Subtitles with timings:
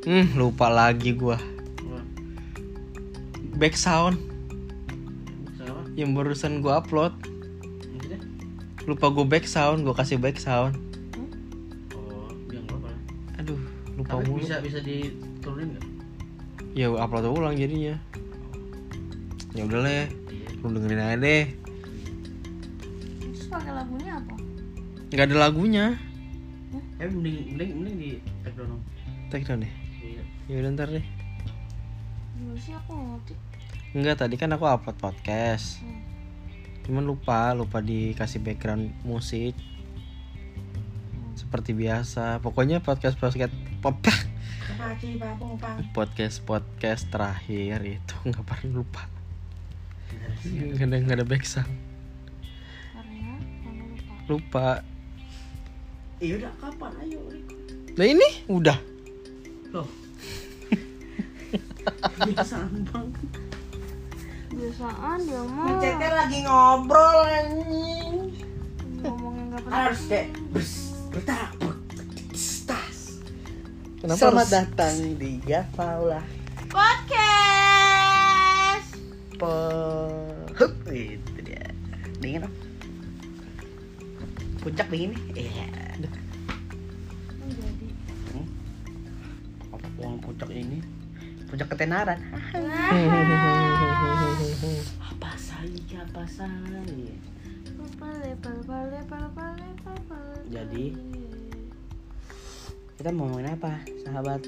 [0.00, 1.36] Hmm, lupa lagi gua.
[1.84, 2.04] Wah,
[3.54, 4.16] Back sound
[5.52, 5.80] Siapa?
[5.92, 7.12] yang barusan gua upload.
[7.92, 8.18] Maksudnya?
[8.88, 10.72] Lupa gua back sound, gua kasih back sound.
[11.92, 12.90] Oh, yang apa?
[13.38, 13.60] Aduh,
[13.94, 14.40] lupa Tapi mulu.
[14.40, 15.84] bisa bisa diturunin nggak?
[16.72, 18.00] Ya upload ulang jadinya.
[19.52, 20.48] Ya udah lah, Iya.
[20.62, 21.44] lu dengerin aja deh.
[23.20, 24.34] Terus pakai lagunya apa?
[25.10, 25.84] Nggak ada lagunya.
[26.96, 28.70] Eh mending mending mending di tag down.
[28.70, 28.82] dong.
[29.28, 29.72] Take down deh.
[30.50, 30.58] Iya.
[30.58, 31.06] Ya udah ntar deh.
[32.58, 33.22] Sih aku.
[33.94, 35.78] Enggak, tadi kan aku upload podcast.
[35.78, 36.02] Hmm.
[36.82, 39.54] Cuman lupa, lupa dikasih background musik.
[41.38, 42.42] Seperti biasa.
[42.42, 44.02] Pokoknya podcast podcast pop
[45.94, 49.06] podcast podcast terakhir itu nggak pernah lupa.
[50.50, 51.26] Nggak ada nggak ada.
[51.30, 51.62] Karena
[53.38, 54.14] kamu lupa.
[54.26, 54.68] Lupa.
[56.18, 57.22] Iya udah kapan ayo.
[57.94, 58.78] Nah ini udah.
[59.70, 59.99] Loh.
[62.20, 63.08] Biasaan bang.
[64.50, 68.16] Biasaan dia mah Ngeceknya lagi ngobrol anjing.
[69.00, 69.76] ngomongnya nggak pernah.
[69.80, 70.72] Harus kayak bers
[71.08, 71.50] bertak
[72.66, 72.98] tas.
[73.98, 76.20] Kenapa Selamat harus- datang di Gapaula
[76.70, 77.80] Podcast.
[79.34, 79.56] Po.
[80.52, 81.64] Hup, itu dia.
[82.18, 82.44] Dingin.
[84.60, 85.48] Puncak dingin nih.
[85.48, 85.66] Iya.
[87.48, 87.88] Jadi.
[88.28, 88.44] Hmm.
[89.72, 90.84] Apa uang puncak ini?
[91.50, 92.18] Puncak ketenaran.
[95.02, 96.80] Apa saja, apa saja.
[100.50, 100.84] Jadi?
[102.96, 103.72] Kita mau ngomongin apa,
[104.06, 104.42] sahabat?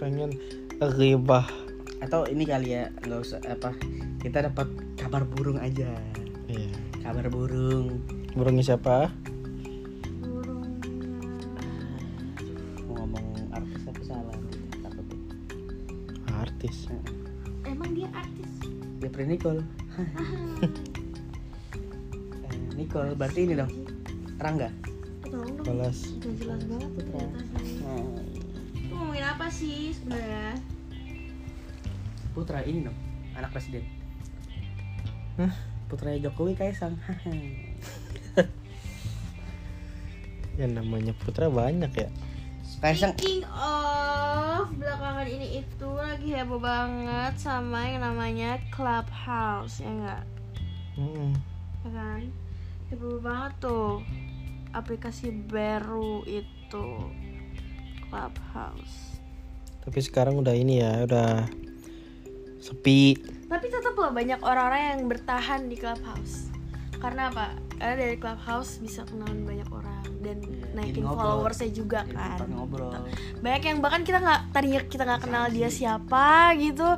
[0.00, 0.32] pengen
[0.80, 1.44] ribah.
[2.00, 3.76] Atau ini kali ya, nggak usah apa?
[4.24, 4.64] Kita dapat
[4.96, 5.92] kabar burung aja.
[6.48, 6.72] Iya.
[7.04, 8.00] Kabar burung.
[8.32, 9.12] Burungnya siapa?
[19.20, 19.60] Pre Nicole.
[22.40, 23.68] Eh, Nicole berarti ini dong.
[24.40, 24.72] Rangga.
[25.28, 25.92] Udah
[26.40, 27.60] jelas banget tuh ternyata
[28.80, 30.56] Itu ngomongin apa sih sebenarnya?
[32.32, 32.96] Putra ini dong,
[33.36, 33.84] anak presiden.
[35.36, 35.52] Hah?
[35.92, 36.96] Putra Jokowi Kaisang.
[40.64, 42.08] Yang namanya Putra banyak ya.
[42.80, 48.56] Kaisang Speaking of belakangan ini itu lagi heboh banget sama yang namanya
[49.20, 50.24] Clubhouse ya enggak?
[50.96, 51.32] Mm-mm.
[51.84, 52.22] Ya kan?
[52.88, 54.00] Heboh banget tuh
[54.72, 56.86] aplikasi baru itu
[58.08, 59.20] Clubhouse.
[59.84, 61.44] Tapi sekarang udah ini ya, udah
[62.64, 63.20] sepi.
[63.44, 66.48] Tapi tetap loh banyak orang-orang yang bertahan di Clubhouse.
[66.96, 67.52] Karena apa?
[67.76, 72.48] Karena dari Clubhouse bisa kenalan banyak orang dan Iya, naikin followersnya juga Jadi kan.
[72.48, 72.92] ngobrol.
[73.44, 76.88] Banyak yang bahkan kita nggak tadinya kita nggak kenal dia siapa gitu.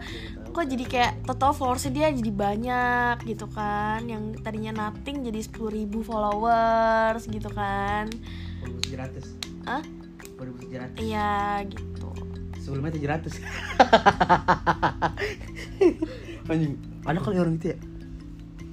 [0.53, 4.05] Kok jadi kayak total followersnya dia jadi banyak gitu kan.
[4.05, 8.13] Yang tadinya nothing jadi 10.000 followers gitu kan.
[8.61, 9.33] 1700.
[9.65, 9.81] Hah?
[10.37, 11.01] 1700.
[11.01, 12.13] Iya gitu.
[12.61, 13.33] Sebelumnya 700.
[16.53, 17.79] Anjing, ada kali orang gitu ya?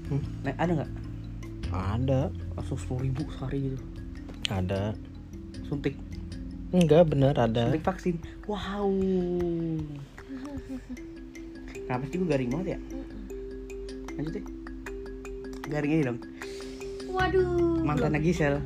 [0.09, 0.21] Hmm?
[0.43, 0.91] Nah, ada nggak?
[1.69, 2.21] Ada,
[2.57, 3.77] Langsung 10 ribu sehari gitu.
[4.49, 4.97] ada.
[5.69, 5.95] Suntik,
[6.69, 7.69] Enggak, bener ada.
[7.69, 8.17] suntik vaksin.
[8.49, 8.89] Wow.
[11.89, 12.79] Kenapa sih gue garing banget ya?
[14.13, 14.45] Lanjut deh.
[15.73, 16.21] Garing ini dong.
[17.09, 17.81] Waduh.
[17.81, 18.61] Mantannya Gisel.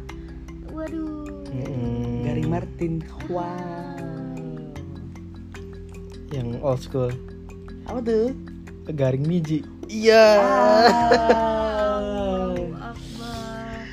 [0.67, 1.47] Waduh.
[1.47, 2.27] Mm-mm.
[2.27, 2.99] Garing Martin.
[3.31, 3.47] Wow.
[6.35, 7.15] Yang old school.
[7.87, 8.35] Apa tuh?
[8.91, 9.63] Garing biji.
[9.87, 10.43] Iya.
[12.75, 13.87] Akbar.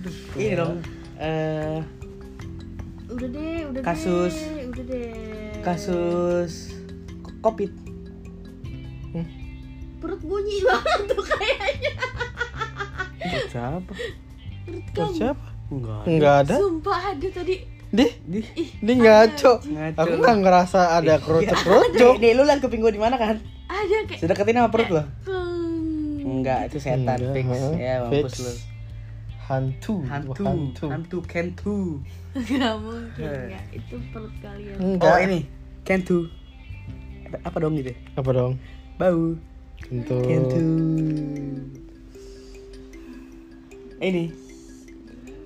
[0.00, 0.14] Aduh.
[0.40, 0.80] Ini dong.
[1.20, 1.84] Eh
[3.12, 4.32] Udah deh, udah Kasus.
[4.32, 4.64] deh.
[4.72, 5.12] Udah deh.
[5.60, 6.72] kasus
[7.44, 7.68] Covid.
[10.10, 11.92] Perut bunyi banget tuh kayaknya.
[13.20, 13.92] Buat siapa?
[14.66, 15.14] Perut kamu.
[15.14, 15.46] siapa?
[15.70, 16.02] Enggak.
[16.02, 16.54] Enggak ada.
[16.58, 17.56] Sumpah ada tadi.
[17.90, 18.38] Dih, Di
[18.82, 19.52] dia ngaco.
[19.94, 22.18] Aku nggak ngerasa ada kerucuk-kerucuk.
[22.18, 23.38] Nih, lu liat kuping gue di mana kan?
[23.66, 25.02] Ada kayak Sudah ketin sama perut lo?
[26.20, 27.48] Enggak, itu setan Enggak, fix.
[27.78, 28.52] Ya, mampus lu.
[29.46, 29.94] Hantu.
[30.06, 30.86] Hantu, Hantu.
[30.90, 31.78] hantu kentu.
[32.34, 33.38] Gak mungkin Eh.
[33.46, 33.64] enggak.
[33.74, 34.74] Itu perut kalian.
[34.78, 35.06] Enggak.
[35.06, 35.38] Oh, ini
[35.82, 36.26] kentu.
[37.26, 37.94] Apa- Apa dong gitu?
[38.14, 38.52] Apa dong?
[38.94, 39.38] Bau.
[39.86, 40.16] Kentu.
[40.24, 40.58] Kentu.
[44.00, 44.24] Ini.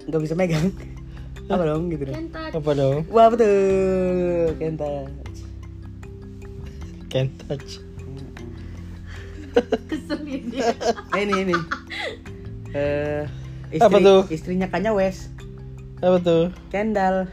[0.07, 0.71] Enggak bisa megang.
[1.53, 2.17] Apa dong gitu dong?
[2.17, 2.51] Kentat.
[2.57, 2.99] Apa dong?
[3.13, 4.57] Wah, betul.
[4.57, 5.13] Kentat.
[7.13, 7.79] Can't touch.
[9.87, 10.75] Keselin dia.
[11.15, 11.57] Eh, ini ini.
[12.75, 13.23] Eh,
[13.71, 14.21] istri, Apa tuh?
[14.35, 15.31] Istrinya Kanye West.
[16.03, 16.51] Apa tuh?
[16.75, 17.31] Kendall.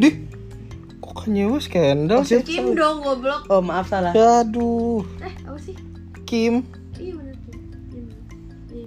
[0.00, 0.24] Dih.
[1.16, 2.38] Kok New Scandal sih.
[2.42, 4.10] Kim dong goblok Oh maaf salah.
[4.12, 5.74] Aduh, eh apa sih
[6.22, 6.62] Kim.
[6.94, 8.06] iya bener Kim Kim
[8.70, 8.86] iya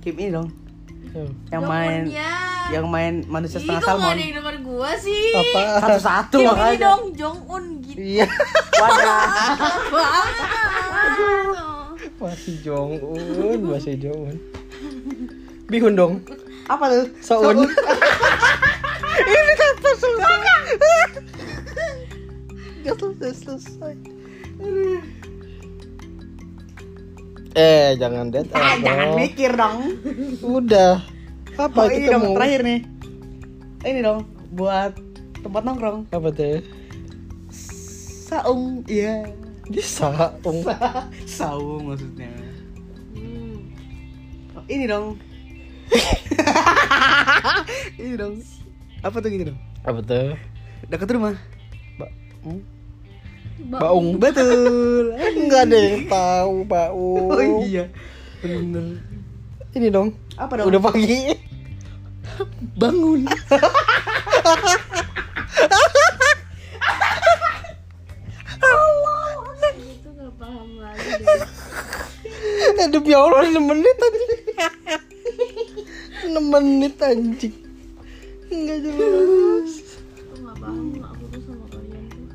[0.00, 0.48] Kim ini dong.
[1.10, 1.30] Hmm.
[1.46, 2.30] Yang main Jongwon-nya.
[2.70, 4.08] yang main manusia Ih, setengah kok gak salmon.
[4.08, 5.60] ada yang denger gua sih Apa?
[5.78, 6.80] Satu-satu Kim ini makanya.
[6.80, 8.26] dong Jong Un gitu Iya.
[8.72, 9.20] Wadah.
[12.14, 14.36] Masih Jong Un, masih Jong Un.
[15.66, 16.12] Bihun dong.
[16.64, 17.04] Apa tuh?
[17.18, 17.56] Soun.
[19.12, 20.40] Ini kata selesai.
[22.82, 23.94] Gak selesai selesai.
[27.52, 30.00] Eh, jangan dead Ah, jangan mikir dong.
[30.40, 31.04] Udah.
[31.52, 32.34] Apa Oh, ini kita dong mau?
[32.34, 32.80] terakhir nih.
[33.82, 34.20] Ini dong
[34.50, 34.92] buat
[35.38, 36.08] tempat nongkrong.
[36.08, 36.58] Apa tuh?
[38.26, 38.82] Saung.
[38.88, 39.28] Iya.
[39.68, 40.64] Di saung.
[41.28, 42.32] Saung maksudnya.
[43.12, 43.68] Hmm.
[44.56, 45.20] Oh, ini dong.
[48.00, 48.40] ini dong.
[49.02, 49.58] Apa tuh gitu dong?
[49.82, 50.38] Apa tuh?
[50.86, 51.34] Dekat rumah.
[51.98, 52.06] Ba
[52.46, 52.60] hmm?
[53.66, 54.18] Ba- Baung.
[54.22, 55.18] Betul.
[55.42, 57.28] Enggak ada yang tahu, Baung.
[57.34, 57.90] Oh iya.
[58.38, 59.02] Bener.
[59.74, 60.14] Ini dong.
[60.38, 60.70] Apa dong?
[60.70, 61.34] Udah pagi.
[62.78, 63.26] bangun.
[63.26, 63.40] deh.
[72.82, 74.18] Eh, Demi Allah 6 menit tadi
[76.26, 77.54] 6 menit anjing
[78.52, 79.72] Enggak jelas
[80.12, 82.26] aku gak paham aku tuh sama kalian tuh.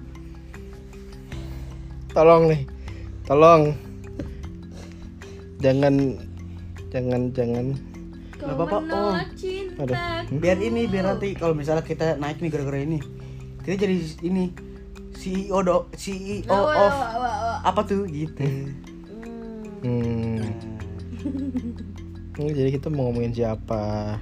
[2.17, 2.61] Tolong nih.
[3.29, 3.61] Tolong
[5.61, 5.95] Jangan
[6.89, 7.21] Jangan.
[7.37, 7.67] Jangan
[8.37, 9.13] Gak apa-apa, oh.
[9.33, 12.97] cinta Biar ini biar nanti kalau misalnya kita naik nih gara-gara ini.
[13.61, 14.53] Kita jadi ini
[15.13, 16.95] CEO do CEO of
[17.61, 18.45] apa tuh gitu.
[19.85, 20.41] Hmm.
[22.37, 24.17] Ini Jadi kita mau ngomongin siapa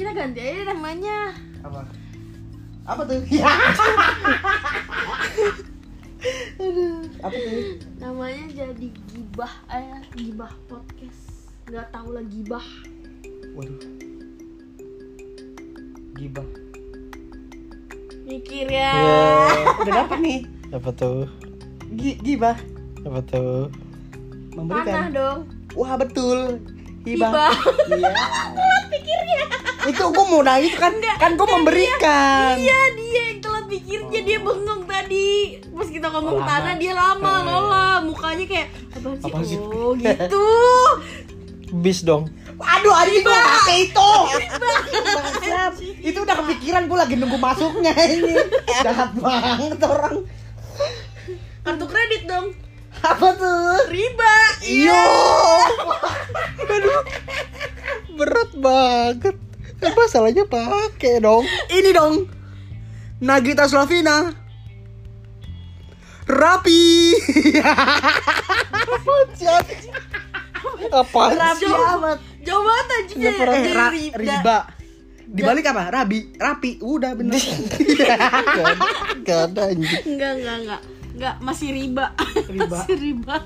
[0.00, 1.84] kita ganti aja namanya Apa?
[2.86, 3.20] Apa tuh?
[3.30, 3.52] Ya.
[6.58, 7.60] Aduh, apa tuh?
[7.96, 12.66] namanya jadi gibah eh gibah podcast nggak tahu lah gibah
[13.50, 13.80] Waduh.
[16.14, 16.44] Gibah.
[18.22, 19.24] mikir ya Ya
[19.80, 20.40] Udah dapet nih.
[20.70, 21.24] Apa tuh
[21.90, 22.54] Gi gibah
[23.02, 23.72] Apa tuh
[24.52, 25.08] panah memberikan.
[25.10, 25.38] dong
[25.72, 26.58] Wah, betul.
[27.00, 27.30] Hibah.
[27.30, 27.52] Hibah.
[27.88, 28.12] Iya.
[29.82, 32.54] Itu gua mau nangis kan kan gua memberikan.
[32.56, 35.30] iya dia yang telat pikirnya dia bengong tadi
[35.70, 36.46] pas kita ngomong Lama.
[36.46, 40.46] tanah dia lama lola mukanya kayak apa sih oh gitu
[41.72, 42.28] Bis dong
[42.60, 44.10] Aduh, anjing gua pakai itu.
[45.00, 45.72] Bangsat.
[45.80, 48.36] Itu udah kepikiran gua lagi nunggu masuknya ini.
[48.84, 50.28] Jahat banget orang.
[51.60, 52.52] kartu kredit dong
[53.00, 53.88] Apa tuh?
[53.88, 55.04] riba Iyo.
[56.62, 57.00] Aduh
[58.12, 59.36] Berat banget
[59.80, 62.28] Eh, Masalahnya pakai dong Ini dong.
[63.18, 64.32] Nagita Slavina.
[66.24, 66.80] Rapi.
[69.40, 69.92] Anjing?
[70.90, 72.18] Apaan Rapi amat.
[72.40, 74.16] jauh banget anjingnya pernah- Eh, ra- riba.
[74.16, 74.58] riba.
[75.26, 75.82] Dibalik apa?
[75.90, 76.70] Rabi, rapi.
[76.80, 77.36] Udah bener.
[78.00, 78.64] Gak ada,
[79.20, 80.80] gak ada anjing enggak enggak enggak
[81.12, 82.06] enggak masih riba
[82.48, 82.78] Riba.
[82.78, 83.36] masih riba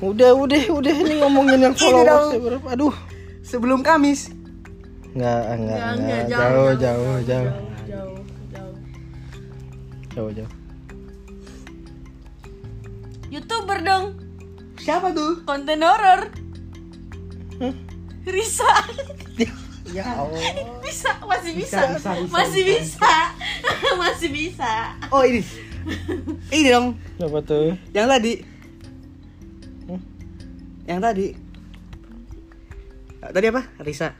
[0.00, 2.94] Udah, udah, udah Ini ngomongin yang followers berapa Aduh
[3.50, 4.30] Sebelum Kamis.
[5.10, 7.50] Enggak, enggak, enggak enggak enggak Jauh, jauh, jauh jauh
[7.90, 8.18] jauh
[8.54, 8.78] jauh
[10.14, 10.50] Jauh, jauh
[13.26, 14.14] youtuber dong
[14.78, 15.42] Siapa tuh?
[15.42, 16.30] konten horor
[17.58, 17.74] Hah?
[18.22, 18.70] Risa
[19.90, 20.38] Ya Allah.
[20.78, 22.78] bisa masih bisa, Bisa, bisa, bisa, masih bisa.
[22.78, 23.14] bisa,
[24.06, 24.72] masih bisa
[25.10, 25.42] Oh ini.
[26.54, 26.94] Ini dong.
[27.18, 27.74] Apa tuh?
[27.90, 28.32] Yang tadi.
[29.90, 30.00] Hmm?
[30.86, 31.26] Yang tadi.
[33.22, 33.62] Tadi apa?
[33.78, 34.16] Risa.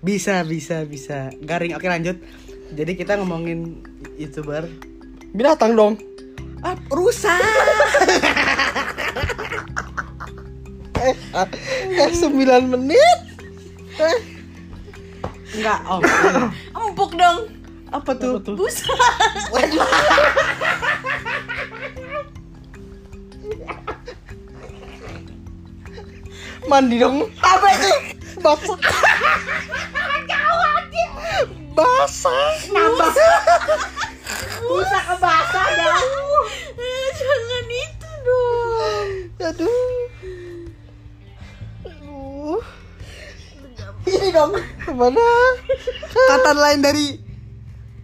[0.00, 1.34] Bisa, bisa, bisa.
[1.36, 1.74] Garing.
[1.74, 2.16] Oke lanjut.
[2.70, 3.82] Jadi kita ngomongin
[4.14, 4.70] youtuber.
[5.30, 5.94] Binatang dong
[6.60, 7.38] Ah, rusak.
[11.00, 11.48] Eh, ah,
[11.88, 12.36] eh 9
[12.68, 13.18] menit
[13.96, 14.18] Eh,
[15.56, 16.04] Enggak, Om.
[16.76, 17.48] empuk dong
[17.88, 18.36] Apa tuh?
[18.36, 18.52] apa tuh?
[18.52, 18.92] busa
[26.68, 27.90] Mandi dong Apa itu?
[28.40, 28.80] Basah
[31.76, 33.12] Basah Nambah.
[34.60, 36.44] Rusak ke basah jauh.
[37.20, 39.08] Jangan itu dong
[39.40, 40.08] Aduh
[41.84, 42.60] Aduh
[44.08, 44.52] Ini dong.
[44.96, 45.28] Mana?
[46.08, 47.20] Kata lain dari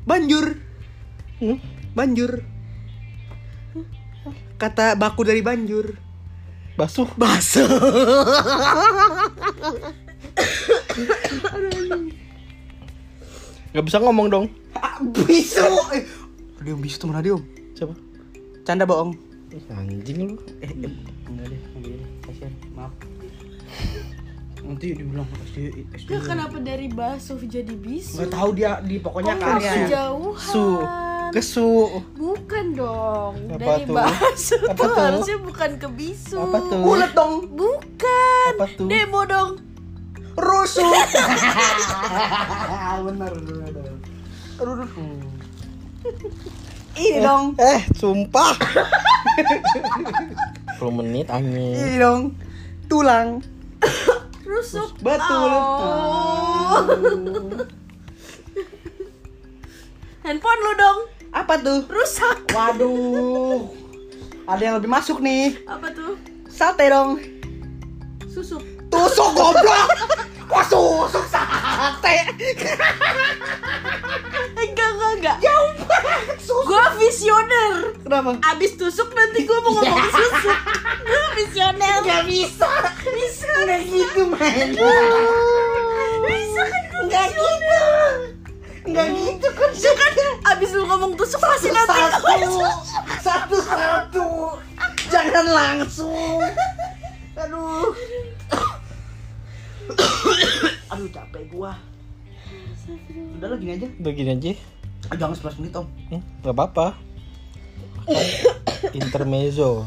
[0.05, 0.61] banjur.
[1.41, 1.57] Hmm?
[1.97, 2.45] Banjur.
[4.61, 5.97] Kata baku dari banjur.
[6.77, 7.69] Basuh Basuh.
[13.71, 14.47] Gak bisa ngomong dong.
[15.13, 15.61] Bisu.
[15.93, 16.05] Eh,
[16.57, 17.43] Ada yang bisu temen Adi om.
[17.73, 17.93] Siapa?
[18.63, 19.13] Canda bohong.
[19.49, 20.35] Ih, Anjing lu.
[20.59, 20.93] Eh, eh,
[21.27, 22.03] enggak deh, enggak deh.
[22.23, 22.93] Kasihan, maaf.
[24.59, 25.59] Nanti dibilang SD,
[25.95, 26.09] SD.
[26.09, 28.19] Ya kenapa dari basuh jadi bisu?
[28.19, 29.73] Nggak tahu dia di pokoknya Oh, karya.
[29.79, 30.41] kejauhan.
[30.43, 30.67] Su.
[31.29, 31.69] Kesu.
[32.17, 33.35] Bukan dong.
[33.47, 33.95] Apa dari tuh?
[33.95, 35.03] basuh Apa tuh tuh?
[35.05, 36.39] harusnya bukan ke bisu.
[36.41, 36.81] Apa tuh?
[36.83, 37.35] Ulet dong.
[37.53, 38.51] Bukan.
[38.53, 38.89] Apa tuh?
[38.89, 39.51] Demo dong.
[40.37, 40.85] Rusuh.
[43.07, 43.73] benar, benar.
[44.61, 44.89] Aduh.
[46.97, 47.57] Ini dong.
[47.61, 48.57] Eh, sumpah.
[50.77, 51.77] 10 menit angin.
[51.77, 52.23] Ini dong.
[52.89, 53.41] Tulang.
[54.47, 54.97] Rusuk.
[55.03, 55.51] Betul.
[55.51, 56.81] Oh.
[60.25, 60.99] Handphone lu dong.
[61.35, 61.81] Apa tuh?
[61.91, 62.49] Rusak.
[62.55, 63.69] Waduh.
[64.47, 65.59] Ada yang lebih masuk nih.
[65.67, 66.15] Apa tuh?
[66.47, 67.19] Sate dong.
[68.31, 68.76] Susuk.
[68.97, 69.89] Tusuk goblok.
[70.49, 72.17] Kok susuk sate?
[74.57, 75.37] Enggak, enggak, enggak.
[75.45, 76.65] Jauh banget susuk.
[76.65, 77.93] Gua visioner.
[78.01, 78.31] Kenapa?
[78.57, 80.59] Abis tusuk nanti gua mau ngomong susuk.
[81.05, 82.01] Gua visioner.
[82.09, 82.71] Gak bisa.
[83.05, 83.53] Bisa.
[83.69, 84.69] Nggak gitu main.
[86.25, 87.85] Bisa kan gua Nggak gitu.
[88.87, 89.71] Nggak gitu kan.
[89.77, 90.13] Kan
[90.57, 92.25] abis lu ngomong tusuk pasti nanti Satu.
[92.25, 92.73] gua
[93.21, 94.27] Satu satu.
[95.13, 96.41] Jangan langsung.
[97.37, 97.93] Aduh.
[100.93, 101.73] Aduh capek gua.
[103.37, 103.89] Udah gini aja.
[103.97, 104.53] Udah gini aja.
[105.07, 105.87] Ah, Jangan 11 menit om.
[106.09, 106.87] Hmm, gak apa-apa.
[108.95, 109.87] Intermezzo.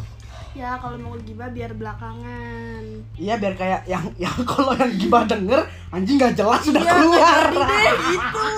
[0.52, 2.84] Ya kalau mau gibah biar belakangan.
[3.16, 7.44] Iya biar kayak yang yang kalau yang gibah denger anjing nggak jelas sudah Ya, keluar.
[7.50, 8.50] deh gitu.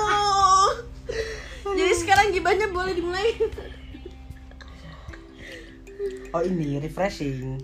[1.72, 3.30] Jadi sekarang gibahnya boleh dimulai.
[6.32, 7.60] Oh ini refreshing.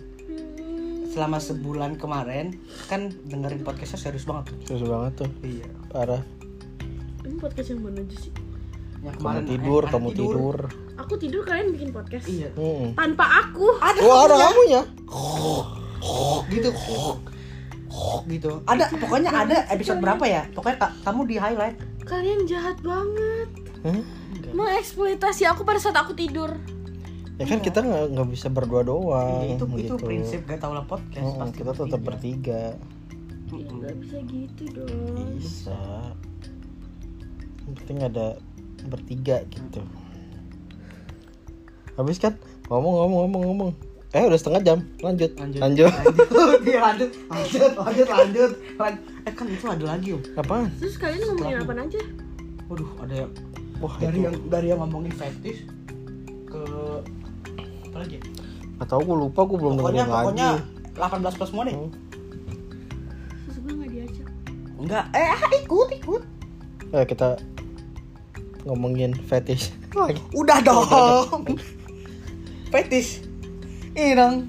[1.08, 4.52] Selama sebulan kemarin kan dengerin podcastnya serius banget.
[4.52, 4.56] tuh.
[4.68, 5.30] Serius banget tuh.
[5.40, 5.66] Iya.
[5.88, 6.22] Parah.
[7.22, 8.32] Ini podcast yang mana aja sih?
[8.98, 10.56] Yang Kamu tidur, eh, kamu ada tidur.
[10.98, 12.26] Aku tidur kalian bikin podcast.
[12.26, 12.50] Iya.
[12.52, 12.92] Hmm.
[12.92, 13.66] Tanpa aku.
[13.78, 14.82] Ada Wah, ada kamu ya?
[16.48, 16.70] gitu.
[18.28, 18.52] gitu.
[18.64, 20.42] Ada pokoknya ada episode berapa ya?
[20.50, 21.76] Pokoknya ka- kamu di highlight.
[22.04, 23.48] Kalian jahat banget.
[23.84, 24.00] Hah?
[24.48, 26.56] Mengeksploitasi aku pada saat aku tidur.
[27.38, 29.46] Ya kan kita nggak nggak bisa berdua doang.
[29.46, 29.94] Iya, itu itu gitu.
[30.02, 32.62] prinsip gak tau lah podcast Hmm, pasti kita tetap bertiga.
[33.48, 35.38] Ya nggak bisa gitu dong.
[35.38, 35.78] Bisa.
[37.62, 38.26] Yang penting ada
[38.84, 39.80] bertiga gitu.
[41.94, 42.34] Habis kan?
[42.66, 43.70] Ngomong ngomong ngomong ngomong.
[44.10, 44.78] Eh udah setengah jam.
[44.98, 45.30] Lanjut.
[45.36, 45.60] Lanjut.
[45.60, 45.92] Lanjut.
[46.34, 46.74] Lanjut.
[46.74, 47.10] Lanjut.
[47.28, 48.50] Lanjut, lanjut, lanjut.
[48.76, 50.22] Lan- Eh kan itu ada lagi, Om.
[50.34, 50.72] Apaan?
[50.80, 52.00] Terus kalian ngomongin apa aja?
[52.66, 53.30] Waduh, ada yang
[53.78, 54.24] Wah dari itu.
[54.24, 55.77] yang dari yang ngomongin fetish apa
[57.98, 58.16] lagi?
[58.18, 58.22] ya?
[58.78, 61.34] Gak tau gue lupa gue belum Pokoknya dengerin pokoknya lagi.
[61.34, 61.74] 18 plus semua deh.
[61.74, 61.90] Hmm.
[63.58, 64.28] Gue nggak diajak.
[64.78, 65.04] Enggak.
[65.12, 66.22] Eh, ah, ikut, ikut.
[66.94, 67.28] Eh kita
[68.64, 70.22] ngomongin fetish lagi.
[70.32, 70.86] Udah dong.
[72.70, 73.22] fetish.
[73.98, 74.46] Ini dong.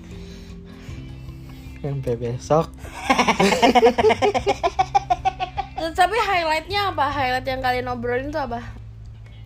[1.79, 2.67] Sampai besok.
[5.79, 7.07] Terus, Tapi highlightnya apa?
[7.07, 8.59] Highlight yang kalian obrolin tuh apa?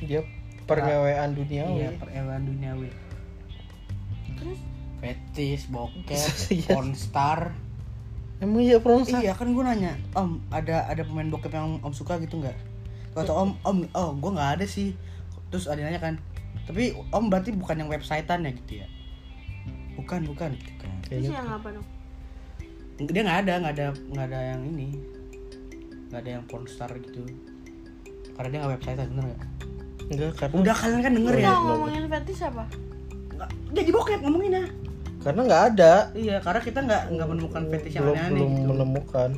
[0.01, 0.25] Dia
[0.65, 1.69] pergawean dunia.
[1.69, 2.89] Iya, perewaan duniawi.
[5.03, 6.31] Fetish, bokep,
[6.63, 6.72] Iya.
[6.72, 7.51] pornstar.
[8.39, 9.19] Emang iya Pronsa?
[9.19, 12.55] Iya kan gue nanya, Om ada ada pemain bokep yang Om suka gitu nggak?
[13.12, 14.95] Kata Om, Om, oh gue nggak ada sih.
[15.51, 16.15] Terus ada nanya kan,
[16.63, 18.88] tapi Om berarti bukan yang websitean ya gitu ya?
[19.95, 20.55] Bukan, bukan.
[20.55, 20.91] Gitu kan.
[21.03, 21.86] terus Kayaknya yang apa dong?
[23.12, 24.88] Dia nggak ada, nggak ada, nggak ada yang ini,
[26.07, 27.24] nggak ada yang pornstar gitu.
[28.33, 29.41] Karena dia nggak websitean bener nggak?
[30.03, 31.48] enggak karena Udah kalian kan denger Oh, ya?
[31.48, 32.63] Kalau ngomongin fetish apa?
[33.72, 34.65] Jadi bokep ngomonginnya.
[35.24, 35.94] Karena nggak ada.
[36.12, 38.68] Iya, karena kita nggak nggak menemukan fetish yang belum aneh-aneh belum gitu.
[38.75, 39.30] menemukan.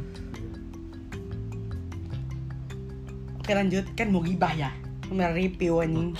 [3.37, 4.73] Oke lanjut, kan mau gibah ya?
[5.13, 6.17] Mereview anjing.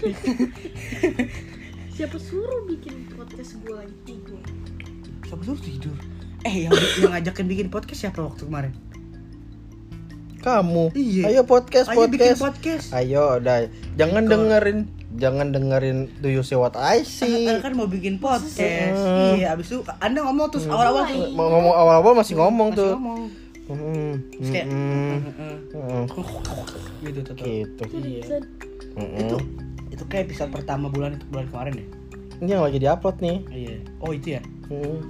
[1.94, 4.40] Siapa suruh bikin podcast gue lagi tidur?
[5.28, 5.96] Siapa suruh tidur?
[6.44, 8.72] Eh yang yang ngajakin bikin podcast siapa waktu kemarin?
[10.40, 10.92] Kamu.
[10.92, 11.32] Iya.
[11.32, 12.40] Ayo podcast Ayo bikin podcast.
[12.40, 12.86] podcast.
[12.96, 13.68] Ayo udah.
[13.96, 14.30] Jangan Iko.
[14.32, 14.78] dengerin
[15.14, 17.46] jangan dengerin Do You See What I See.
[17.46, 18.98] Kan, kan mau bikin podcast.
[18.98, 19.38] Hmm.
[19.38, 21.30] Iya, abis itu Anda ngomong terus awal-awal tuh.
[21.32, 22.92] Mau ngomong awal-awal masih ngomong Masih tuh.
[22.98, 23.22] ngomong.
[23.64, 26.04] Hmm, Terus kayak hmm, "Heeh, hmm,
[27.00, 27.34] gitu tuh.
[27.40, 27.82] gitu.
[27.96, 28.22] Iya.
[29.16, 29.36] Itu
[29.88, 31.86] itu kayak episode pertama bulan itu bulan kemarin ya?
[32.44, 33.38] Ini yang lagi diupload nih.
[33.48, 33.76] Iya.
[34.04, 34.42] Oh itu ya.
[34.68, 35.00] Hmm.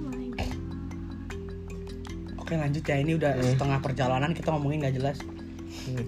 [2.39, 5.17] Oke lanjut ya ini udah setengah perjalanan kita ngomongin nggak jelas.
[5.89, 6.05] Hmm.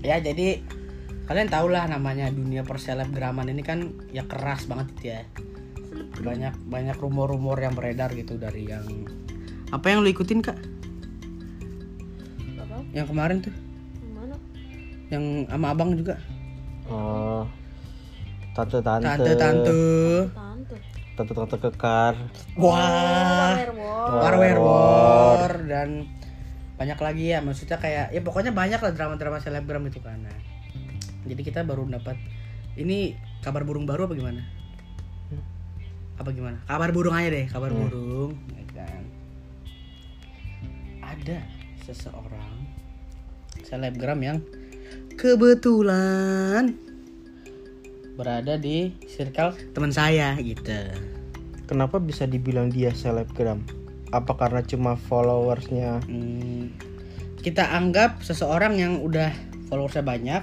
[0.00, 0.64] Ya jadi
[1.30, 5.22] kalian tau lah namanya dunia perselebgraman ini kan ya keras banget itu ya.
[6.20, 8.82] Banyak banyak rumor-rumor yang beredar gitu dari yang
[9.70, 10.58] apa yang lu ikutin kak?
[12.58, 12.76] Apa?
[12.90, 14.36] Yang kemarin tuh Yang mana?
[15.08, 16.18] yang sama abang juga
[16.90, 17.46] Oh.
[18.50, 19.06] Tante-tante.
[19.06, 19.78] tante tante
[20.34, 20.76] Tante.
[21.14, 22.14] Tante-tante kekar.
[22.58, 23.54] wah
[24.10, 26.10] war war war dan
[26.74, 30.34] banyak lagi ya maksudnya kayak ya pokoknya banyak lah drama-drama selebgram itu kan Nah,
[31.26, 32.16] jadi kita baru dapat
[32.76, 34.42] ini kabar burung baru apa gimana
[36.20, 37.80] apa gimana kabar burung aja deh kabar Hmm.
[37.88, 39.02] burung ya kan
[41.00, 41.38] ada
[41.88, 42.54] seseorang
[43.64, 44.38] selebgram yang
[45.16, 46.76] kebetulan
[48.20, 50.92] berada di circle teman saya gitu
[51.70, 53.62] Kenapa bisa dibilang dia selebgram?
[54.10, 56.02] Apa karena cuma followersnya?
[56.02, 56.74] Hmm,
[57.46, 59.30] kita anggap seseorang yang udah
[59.70, 60.42] followersnya banyak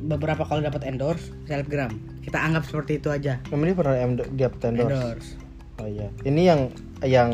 [0.00, 1.90] beberapa kali dapat endorse selebgram
[2.22, 3.94] kita anggap seperti itu aja dia pernah
[4.30, 4.94] dapat endorse?
[4.94, 5.30] endorse
[5.78, 6.10] Oh iya.
[6.26, 6.60] Ini yang
[7.06, 7.30] yang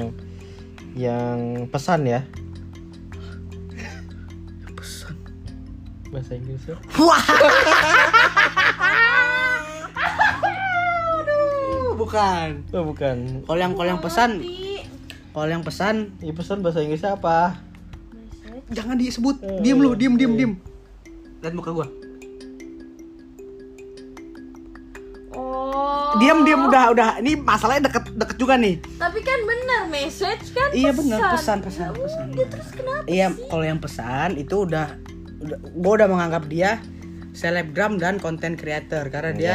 [0.93, 1.39] yang
[1.73, 2.21] pesan ya.
[4.77, 5.17] pesan
[6.13, 6.77] Bahasa Inggrisnya?
[7.01, 7.25] wah
[11.25, 13.17] Aduh, bukan Oh bukan.
[13.49, 14.45] kalau yang kalau yang pesan
[15.33, 17.59] kalau yang pesan Ya pesan bahasa Inggrisnya apa?
[18.71, 20.39] Jangan disebut Oh, diem lu diem diem iya.
[20.39, 20.53] diem
[21.41, 21.89] lihat muka gua
[26.17, 30.91] Diem udah udah ini masalahnya deket deket juga nih Tapi kan benar message kan Iya
[30.91, 32.27] benar pesan pesan Ya pesan.
[32.31, 33.05] udah, terus kenapa?
[33.07, 34.87] Iya kalau yang pesan itu udah,
[35.41, 36.79] udah gue udah menganggap dia
[37.31, 39.55] selebgram dan content creator karena dia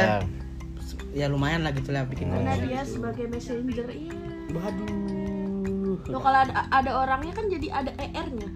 [1.12, 1.26] Ya.
[1.26, 2.66] ya lumayan lah gitu lah bikin Karena konten.
[2.66, 4.14] dia sebagai messenger iya.
[4.48, 5.98] Waduh.
[6.06, 8.46] Loh kalau ada, ada orangnya kan jadi ada ER-nya.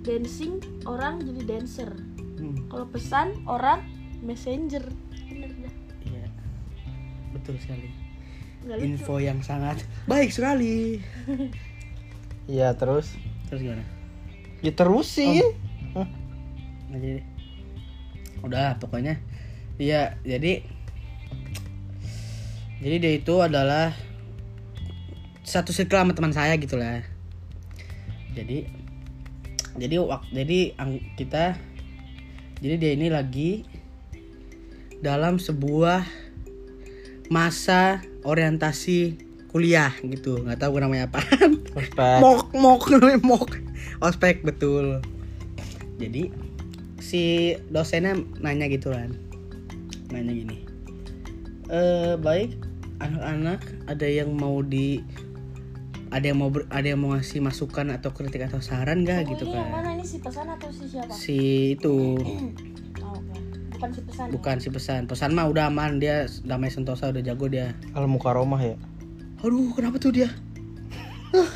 [0.00, 1.90] Dancing orang jadi dancer.
[2.38, 3.84] Hmm, Kalau pesan orang
[4.20, 4.82] messenger.
[7.38, 7.88] Betul sekali.
[8.82, 10.98] Info yang sangat baik sekali.
[12.48, 13.12] Iya terus.
[13.52, 13.84] Terus gimana?
[14.64, 15.44] Ya terusin.
[15.92, 16.08] Hah?
[16.88, 17.20] Nggak jadi.
[18.40, 19.20] Udah pokoknya.
[19.76, 20.64] Iya jadi
[22.80, 23.92] jadi dia itu adalah
[25.44, 27.04] satu circle sama teman saya gitu lah.
[28.32, 28.64] Jadi
[29.76, 30.58] jadi waktu jadi
[31.20, 31.44] kita
[32.64, 33.68] jadi dia ini lagi
[35.04, 36.02] dalam sebuah
[37.28, 39.16] masa orientasi
[39.48, 40.40] kuliah gitu.
[40.40, 42.18] Nggak tahu namanya apaan Ospek.
[42.20, 43.48] mok mok namanya mok.
[43.98, 45.00] Ospek betul.
[45.96, 46.30] Jadi
[46.98, 47.22] si
[47.68, 49.12] dosennya nanya gitu kan.
[50.08, 50.58] Nanya gini
[51.68, 52.56] eh baik
[52.96, 55.04] anak-anak ada yang mau di
[56.08, 59.36] ada yang mau ber- ada yang mau ngasih masukan atau kritik atau saran gak Oh,
[59.36, 59.84] gitu ini yang kan.
[59.84, 59.88] mana?
[59.92, 61.12] Ini si pesan atau si siapa?
[61.12, 61.38] si
[61.76, 62.16] itu.
[63.78, 64.26] Bukan si pesan.
[64.26, 64.32] ya?
[64.34, 68.58] bukan si pesan pesan mah udah aman dia damai sentosa udah jago dia Al Mukaromah
[68.58, 68.74] ya.
[69.38, 70.26] aduh kenapa tuh dia
[71.28, 71.46] Ah,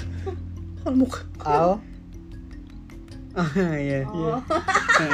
[0.85, 1.80] Almuk Al.
[3.32, 4.37] ah iya Oh,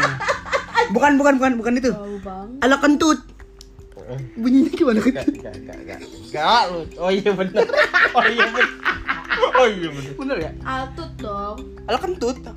[0.92, 1.90] bukan bukan bukan bukan itu
[2.58, 3.22] ala kentut
[4.34, 6.00] bunyinya gimana kentut gak, gak, gak.
[6.28, 6.80] Gak lu.
[6.98, 7.64] Oh iya bener.
[8.10, 8.68] Oh iya bener.
[9.54, 10.12] Oh iya bener.
[10.14, 11.56] bener ya Altut dong.
[11.86, 12.52] ala kentut Iya,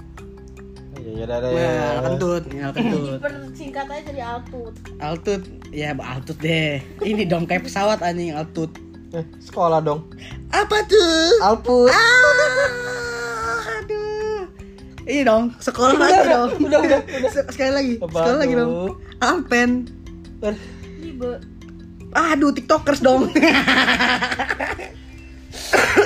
[1.12, 2.02] ya udah ya ya.
[2.02, 3.19] kentut ya kentut.
[3.19, 4.74] Dipersingkat aja jadi altut.
[4.97, 6.80] altut ya altut deh.
[7.00, 8.71] Ini dong kayak pesawat anjing altut.
[9.12, 10.08] Eh, sekolah dong.
[10.50, 11.36] apa tuh?
[11.41, 11.91] Alput.
[11.91, 12.00] ah
[13.78, 14.47] aduh.
[15.04, 16.50] Ini dong sekolah lagi Udah, dong.
[16.63, 18.71] udah, udah, Se- sekali lagi Apa sekali lagi dong
[19.19, 19.69] alpen.
[21.02, 21.32] Libe.
[22.12, 23.28] aduh tiktokers dong.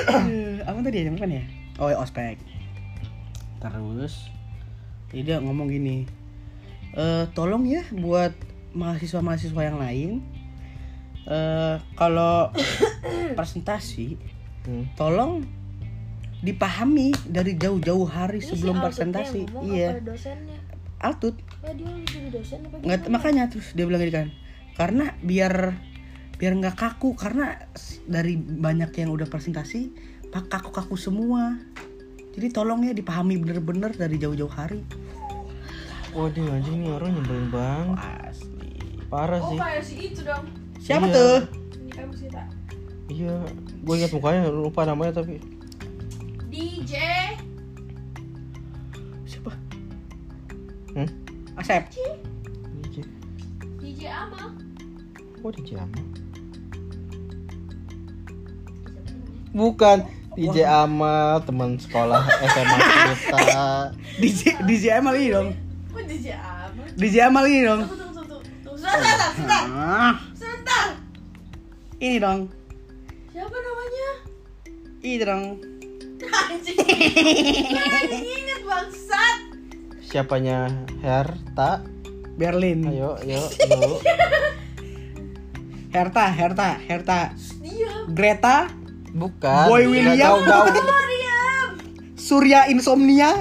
[0.06, 1.42] Aduh, apa tadi ya bukan ya?
[1.78, 2.38] Oh ya, ospek.
[3.58, 4.30] Terus
[5.12, 6.06] jadi dia ngomong gini
[6.96, 8.32] eh tolong ya buat
[8.72, 10.10] mahasiswa-mahasiswa yang lain
[11.26, 12.50] eh kalau
[13.38, 14.82] presentasi Hmm.
[14.98, 15.46] tolong
[16.42, 19.42] dipahami dari jauh-jauh hari Ini sebelum si presentasi.
[19.62, 19.94] iya.
[20.98, 21.38] altut.
[21.62, 21.70] Dia
[22.02, 24.28] jadi dosen apa nggak makanya terus dia bilang gini kan
[24.74, 25.78] karena biar
[26.34, 27.62] biar nggak kaku karena
[28.10, 29.94] dari banyak yang udah presentasi
[30.34, 31.62] pak kaku-kaku semua
[32.36, 34.84] jadi tolong ya dipahami bener-bener dari jauh-jauh hari
[36.12, 37.96] Waduh anjing nih orang nyebelin banget.
[38.22, 38.72] asli
[39.06, 39.58] Parah Oh sih.
[39.58, 40.48] kayak si itu dong.
[40.78, 41.12] siapa Iya.
[41.12, 41.36] tuh
[41.76, 42.48] Ini kamu sih tak.
[43.06, 43.36] Iya,
[43.78, 45.38] gue ingat mukanya lupa namanya tapi.
[46.48, 46.92] DJ.
[49.22, 49.52] siapa
[50.90, 51.08] Hmm?
[51.54, 51.84] Asep
[52.80, 53.04] DJ.
[53.78, 54.56] DJ Ama.
[55.40, 56.00] Oh DJ Ama.
[59.52, 59.98] Bukan
[60.36, 63.40] DJ Amal, teman sekolah SMA kita.
[64.20, 65.48] DJ DJ Amal ini dong
[65.88, 66.82] Kok DJ Ama?
[66.92, 68.36] DJ Amal ini dong Tunggu tunggu tunggu.
[68.60, 69.64] Tunggu sebentar sebentar.
[70.36, 70.86] Sebentar.
[71.98, 72.40] ini dong
[73.32, 74.10] Siapa namanya?
[75.00, 75.44] ini dong
[76.26, 76.76] Anjing.
[77.96, 79.38] Anjing inget bangsat.
[80.02, 80.68] siapanya
[81.00, 81.80] Herta
[82.36, 83.88] Berlin ayo ayo ayo
[85.88, 87.20] Herta Herta Herta
[87.58, 88.04] Dia.
[88.06, 88.68] Greta
[89.16, 89.66] bukan.
[89.66, 90.16] Boy William.
[90.16, 90.68] jauh jauh
[92.16, 93.32] Surya Insomnia.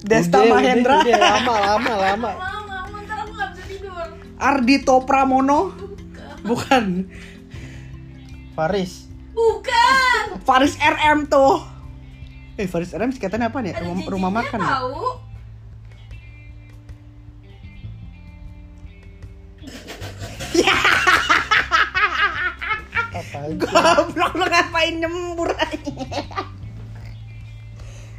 [0.00, 1.02] Desta Udah, Mahendra.
[1.02, 2.30] udah, udah, lama lama lama.
[2.32, 4.06] Mama, mama, ntar aku gak bisa tidur.
[4.38, 5.74] Ardito Pramono.
[6.46, 6.84] Bukan.
[8.54, 9.10] Faris.
[9.34, 10.40] Bukan.
[10.42, 11.60] Faris RM tuh.
[12.56, 14.70] Eh Faris RM singkatannya apa nih Ada rumah, rumah makan ya?
[14.80, 15.02] tahu.
[24.78, 25.50] Ngapain nyembur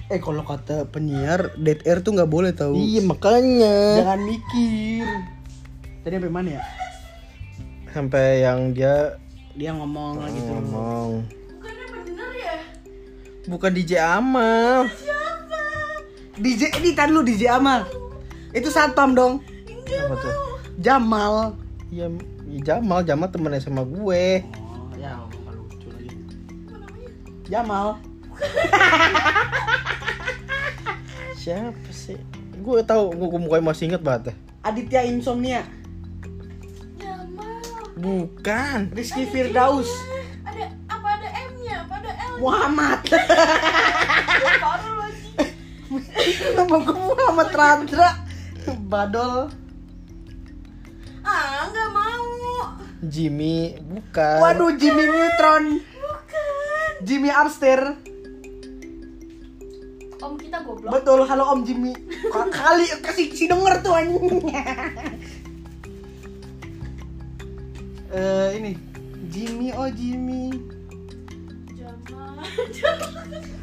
[0.10, 2.74] Eh kalau kata penyiar dead air tuh nggak boleh tahu.
[2.74, 5.06] iya makanya Jangan mikir.
[6.02, 6.64] Tadi sampai mana ya?
[7.90, 9.16] sampai yang dia
[9.54, 10.50] Dia ngomong lagi tuh.
[10.52, 11.10] ngomong
[11.56, 12.58] Bukannya bener ya?
[13.48, 15.62] bukan DJ Amal Siapa?
[16.36, 17.86] DJ ini tadi lu DJ Amal.
[18.52, 19.46] Itu satpam dong.
[19.88, 20.34] apa tuh
[20.76, 21.54] Jamal.
[21.88, 22.10] iya
[22.46, 24.42] iya, Jamal Jamal temennya sama gue
[27.50, 27.98] Jamal.
[31.40, 32.20] siapa sih
[32.60, 35.64] gue tahu gue mukanya masih inget banget Aditya Insomnia.
[37.00, 37.64] Jamal.
[37.96, 39.88] bukan Rizky Firdaus.
[40.44, 41.88] Ada apa ada M-nya?
[41.88, 42.34] Apa ada L?
[42.44, 43.00] Muhammad.
[44.68, 45.32] Baru lagi.
[46.60, 48.10] Nama gue Muhammad Randra.
[48.84, 49.48] Badol.
[51.24, 52.28] Ah, nggak mau.
[53.00, 55.80] Jimmy bukan Waduh Jimmy Neutron.
[57.00, 57.96] Jimmy Armster.
[60.20, 60.92] Om kita goblok.
[60.92, 61.96] Betul, halo Om Jimmy.
[62.28, 64.44] Kali kasih si denger tuh anjing.
[68.10, 68.74] Eh ini
[69.32, 70.52] Jimmy oh Jimmy.
[71.72, 72.44] Jamal.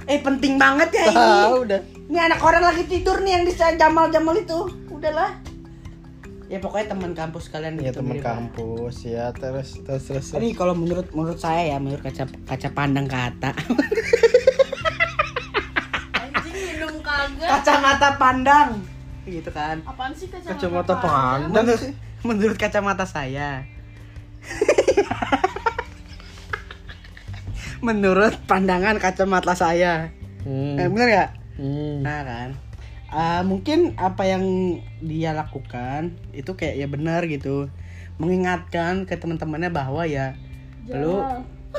[0.08, 1.18] Eh penting banget ya ini.
[1.50, 4.70] tahu dah Ini anak orang lagi tidur nih yang di Jamal Jamal itu.
[4.88, 5.45] Udahlah.
[6.46, 10.78] Ya pokoknya teman kampus kalian ya gitu, teman kampus ya terus terus terus Ini kalau
[10.78, 13.50] menurut menurut saya ya menurut kaca kaca pandang kata
[16.14, 17.50] Anjing minum kagak.
[17.50, 18.68] kacamata pandang
[19.26, 20.54] gitu kan Apaan sih kacamata?
[20.54, 21.10] kacamata pandang?
[21.50, 21.82] pandang menurut,
[22.22, 23.66] menurut kacamata saya
[27.82, 30.78] menurut pandangan kacamata saya hmm.
[30.78, 32.04] eh, bener ya Hmm.
[32.04, 32.52] nah kan
[33.16, 34.44] Ah, mungkin apa yang
[35.00, 37.72] dia lakukan itu kayak ya benar gitu.
[38.20, 40.36] Mengingatkan ke teman-temannya bahwa ya
[40.92, 41.24] lu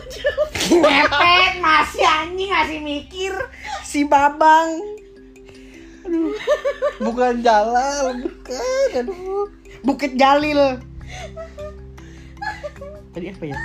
[0.81, 3.33] ngepet masih anjing masih mikir.
[3.85, 4.81] Si babang.
[6.09, 6.33] Aduh
[7.05, 9.45] bukan Jalal bukan aduh.
[9.85, 10.81] Bukit Jalil.
[13.13, 13.57] Tadi apa ya?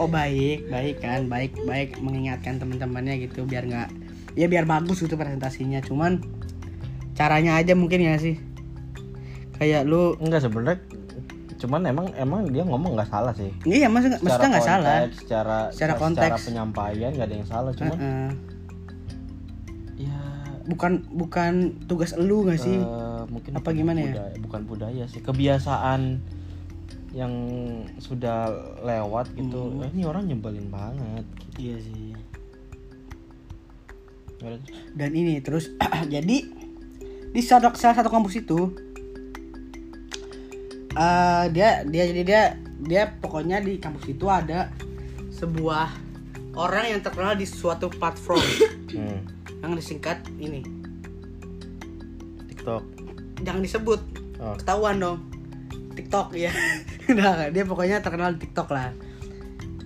[0.00, 2.00] Oh baik, baik kan, baik, baik.
[2.00, 3.92] Mengingatkan teman-temannya gitu biar nggak,
[4.32, 5.80] ya biar bagus gitu presentasinya.
[5.80, 6.20] Cuman
[7.12, 8.36] caranya aja mungkin ya sih.
[9.54, 10.80] Kayak lu, enggak sebenarnya
[11.56, 14.96] cuman emang emang dia ngomong nggak salah sih iya maksudnya maksudnya nggak salah.
[15.12, 16.40] secara Secara secara konteks.
[16.42, 18.30] penyampaian nggak ada yang salah cuman Heeh.
[20.00, 20.16] ya
[20.62, 21.52] Bukan bukan
[21.84, 22.78] tugas elu nggak sih?
[22.78, 24.08] eh, mungkin Apa gimana ya?
[24.08, 26.24] budaya- bukan budaya sih kebiasaan
[27.12, 27.32] yang
[27.98, 28.48] sudah
[28.80, 29.82] lewat gitu Hmm.
[29.82, 32.09] Eh, ini orang nyebelin banget Iya sih.
[34.96, 35.72] Dan ini terus
[36.14, 36.36] jadi
[37.30, 38.74] di salah, salah satu kampus itu
[40.96, 42.42] eh, dia dia jadi dia
[42.80, 44.72] dia pokoknya di kampus itu ada
[45.30, 45.92] sebuah
[46.56, 48.42] orang yang terkenal di suatu platform.
[48.90, 49.22] Hmm,
[49.62, 50.66] yang disingkat ini.
[52.50, 52.82] TikTok.
[53.46, 54.02] Jangan disebut.
[54.42, 54.58] Oh.
[54.58, 55.22] ketahuan dong.
[55.94, 56.50] TikTok ya
[57.14, 58.90] nah, dia pokoknya terkenal di TikTok lah.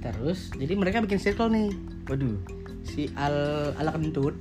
[0.01, 1.69] Terus jadi mereka bikin circle nih.
[2.09, 3.35] Waduh si al
[3.75, 4.37] ala kentut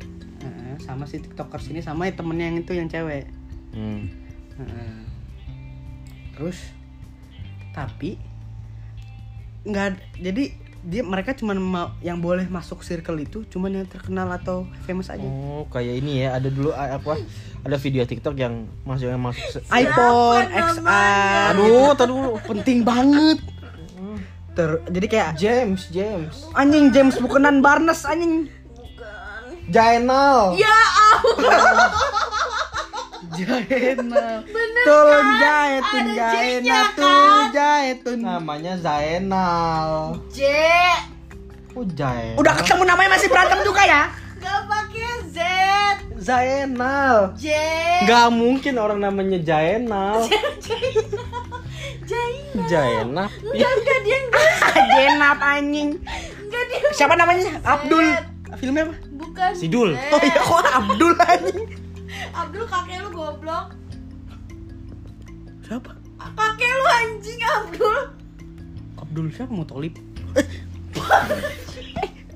[0.83, 3.25] sama si tiktokers ini sama temennya yang itu yang cewek.
[3.71, 4.11] Hmm.
[4.59, 4.95] Heeh.
[6.33, 6.57] terus
[7.73, 8.17] tapi
[9.65, 10.43] nggak ad- jadi
[10.83, 15.23] dia mereka cuman mau yang boleh masuk circle itu cuman yang terkenal atau famous aja.
[15.23, 17.21] Oh kayak ini ya ada dulu apa
[17.63, 23.39] ada video TikTok yang masuk yang masuk iPhone XR aduh tadi dulu penting banget
[24.53, 29.43] ter jadi kayak James James anjing James bukanan Barnes anjing Bukan.
[29.67, 30.77] Jainal Ya
[31.09, 31.89] Allah.
[33.33, 35.25] Jaina Bener kan?
[35.35, 37.45] Jaitun Ada Jaina J-nya Tun kan?
[37.49, 39.89] Jaitun namanya Zainal
[40.29, 40.39] J.
[41.73, 44.03] oh Jainal Udah ketemu namanya masih berantem juga ya
[44.37, 45.37] Gak pakai Z.
[46.19, 47.47] Zainal J.
[48.05, 50.29] Gak mungkin orang namanya Jainal
[52.03, 52.63] Jaina.
[52.65, 54.47] Jainal Enggak, enggak dia enggak.
[54.93, 55.89] Jenap anjing
[56.39, 58.05] Enggak dia siapa namanya Abdul
[58.55, 59.51] filmnya apa Bukan.
[59.55, 59.89] Sidul.
[59.91, 61.63] Eh, oh iya kok Abdul anjing
[62.31, 63.67] Abdul kakek lu goblok.
[65.63, 65.91] siapa
[66.33, 67.97] Kakek lu anjing Abdul.
[68.95, 69.93] Abdul siapa Mutolib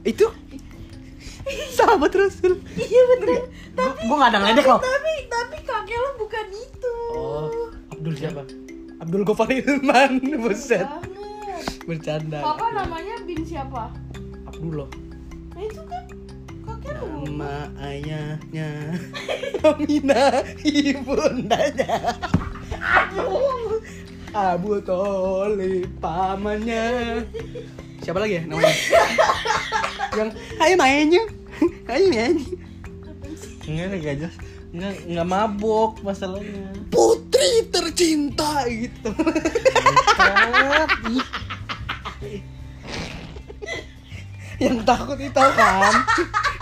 [0.04, 0.26] itu
[1.70, 3.28] sahabat Rasul Iya bener.
[3.74, 6.94] gua, gua gak ada ngeledek loh Tapi tapi kakek lu bukan itu.
[7.12, 7.52] oh
[7.90, 8.42] Abdul siapa
[8.98, 10.86] Abdul Gofar Ilman buset.
[10.86, 11.86] Banget.
[11.88, 12.40] bercanda.
[12.44, 13.90] Papa namanya bin siapa?
[14.46, 14.90] Abdul loh
[15.56, 16.04] Nah itu kan
[16.68, 18.94] kakek nama ayahnya.
[19.66, 22.14] Amina ibundanya
[22.78, 23.82] Aduh.
[24.36, 27.24] Abu Tolib pamannya.
[28.04, 28.76] Siapa lagi ya namanya?
[30.14, 30.30] Yang
[30.62, 31.24] ayo mainnya.
[31.90, 32.46] Ayo mainnya.
[33.66, 34.36] Enggak, enggak jelas.
[34.76, 36.70] Enggak, enggak mabok masalahnya.
[37.38, 39.10] Putri tercinta gitu.
[44.58, 45.94] Yang takut itu tahu kan?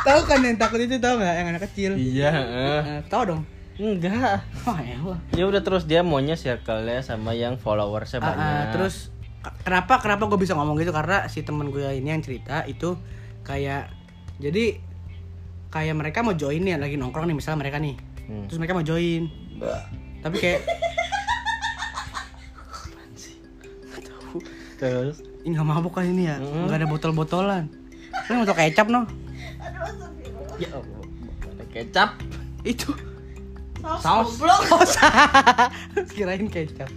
[0.03, 1.31] Tahu kan yang takut itu tahu nggak?
[1.33, 1.91] Yang anak kecil.
[1.95, 2.31] Iya.
[2.35, 3.41] Eh, Tahu dong.
[3.75, 4.43] Enggak.
[4.63, 8.67] Oh elah Ya udah terus dia maunya circle-nya sama yang followersnya Ah, ah, banyak.
[8.71, 10.91] terus k- kenapa kenapa gue bisa ngomong gitu?
[10.91, 12.95] Karena si temen gue ini yang cerita itu
[13.43, 13.91] kayak
[14.38, 14.79] jadi
[15.69, 17.95] kayak mereka mau join nih lagi nongkrong nih misalnya mereka nih.
[18.25, 18.47] Hmm.
[18.47, 19.27] terus mereka mau join
[20.25, 20.61] tapi kayak
[24.81, 25.21] terus?
[25.45, 26.41] Ini nggak mabuk kan ini ya?
[26.41, 26.65] Mm.
[26.65, 27.69] nggak ada botol-botolan.
[28.25, 29.05] Kan botol kecap no?
[30.57, 31.01] Ya Allah,
[31.45, 32.09] ada kecap.
[32.65, 32.89] itu.
[34.01, 34.41] Saus.
[34.41, 34.97] saus.
[36.17, 36.89] kirain kecap.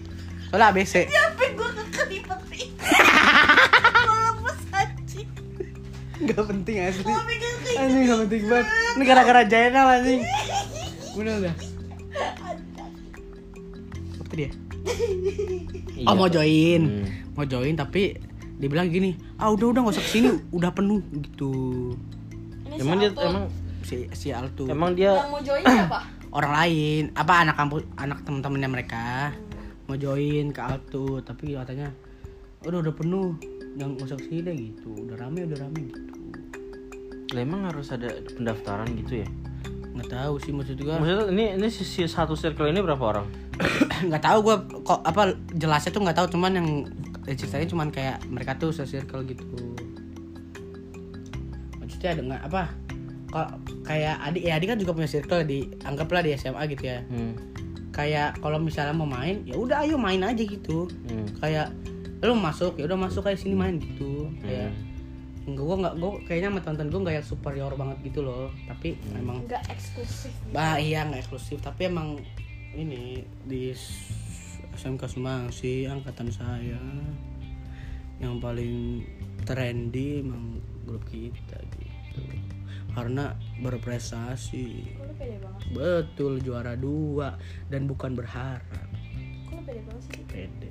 [0.49, 1.05] Soalnya ABC
[1.99, 2.69] kekelipetin.
[4.09, 5.29] Gua lemes anjing.
[6.19, 7.12] nggak penting asli.
[7.79, 8.67] Anjing nggak penting banget.
[8.97, 10.21] Ini gara-gara Jainal anjing.
[11.19, 11.55] Udah udah.
[12.19, 12.48] apa
[14.38, 14.51] dia
[15.92, 16.07] Iya.
[16.07, 17.07] Oh mau join, Hmm.
[17.35, 18.14] mau join tapi
[18.55, 21.53] dibilang gini, ah udah udah gak usah ke sini, udah penuh gitu.
[22.64, 23.44] Ini Emang si dia emang
[23.79, 25.98] Si si Altu emang dia yang mau join siapa?
[26.38, 29.33] orang lain, apa anak kampus, anak teman-temannya mereka
[29.85, 31.88] mau join ke Altu, tapi katanya
[32.62, 33.35] udah udah penuh,
[33.74, 36.01] jangan gak usah ke sini deh gitu, udah rame udah rame gitu.
[37.29, 39.29] lah emang harus ada pendaftaran gitu ya?
[39.92, 43.27] Nggak tahu sih maksud gua, Maksudnya ini ini si, si satu circle ini berapa orang?
[44.09, 46.68] nggak tahu gua kok apa jelasnya tuh nggak tahu, cuman yang
[47.29, 49.44] ceritanya cuman kayak mereka tuh se-circle gitu.
[51.81, 52.62] Maksudnya ada nggak apa?
[53.29, 53.49] Kok
[53.85, 57.05] kayak adik ya adik kan juga punya circle di anggaplah di SMA gitu ya.
[57.07, 57.35] Hmm.
[57.92, 60.87] Kayak kalau misalnya mau main, ya udah ayo main aja gitu.
[61.09, 61.27] Hmm.
[61.42, 61.75] Kayak
[62.18, 64.31] lu masuk ya udah masuk kayak sini main gitu.
[64.40, 64.87] Kayak Hmm.
[65.49, 68.49] enggak gua nggak gua kayaknya sama teman-teman gua nggak yang superior banget gitu loh.
[68.64, 70.33] Tapi emang Enggak eksklusif.
[70.53, 72.21] bah iya nggak eksklusif tapi emang
[72.79, 73.05] ini
[73.43, 73.75] di
[74.73, 76.79] SMK Sumangsi angkatan saya
[78.19, 79.03] yang paling
[79.43, 82.23] trendy emang grup kita gitu
[82.91, 85.62] karena berprestasi Kok lu pede banget?
[85.71, 87.35] betul juara dua
[87.69, 88.62] dan bukan berharap
[89.45, 90.23] Kok lu pede banget sih?
[90.25, 90.71] pede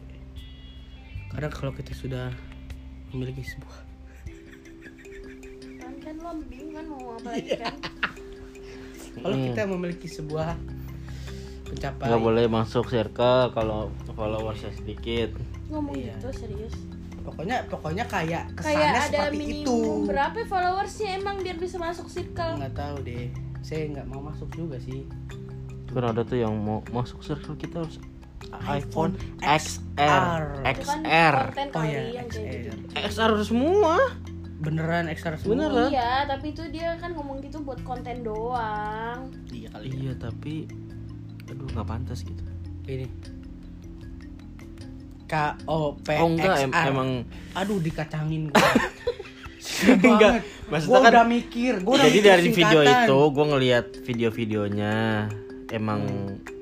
[1.27, 2.31] karena kalau kita sudah
[3.11, 3.79] memiliki sebuah
[5.77, 7.57] Kan kan lo bingung kan mau apa lagi Iya.
[7.61, 7.75] kan?
[9.17, 9.45] kalau Hmm.
[9.45, 10.49] kita memiliki sebuah
[11.67, 13.79] pencapaian nggak boleh masuk circle kalau
[14.11, 15.29] followersnya sedikit.
[15.67, 16.15] Ngomong Iya.
[16.15, 16.75] gitu serius.
[17.19, 22.07] pokoknya pokoknya kayak kesannya Kayak ada seperti minimum itu berapa followersnya emang biar bisa masuk
[22.07, 22.55] circle?
[22.55, 23.27] nggak tahu deh
[23.59, 25.03] saya nggak mau masuk juga sih
[25.87, 27.99] Kan ada tuh yang mau masuk circle kita harus
[28.63, 30.43] iPhone iPhone XR.
[30.63, 32.23] XR kan oh ya.
[32.23, 34.15] XR XR semua
[34.57, 35.91] beneran XR semua Beneran.
[35.91, 39.27] Iya, tapi itu dia kan ngomong gitu buat konten doang.
[39.51, 40.63] iya kali ya iya tapi
[41.47, 42.43] aduh nggak pantas gitu.
[42.87, 43.07] Ini.
[45.27, 45.33] K
[45.67, 47.09] O P oh enggak em- emang
[47.51, 48.63] aduh dikacangin gua.
[49.77, 50.43] Enggak, banget.
[50.71, 53.03] maksudnya gua kan- udah mikir gua udah jadi mikir dari video singkatan.
[53.05, 54.95] itu gue ngelihat video-videonya
[55.69, 56.01] emang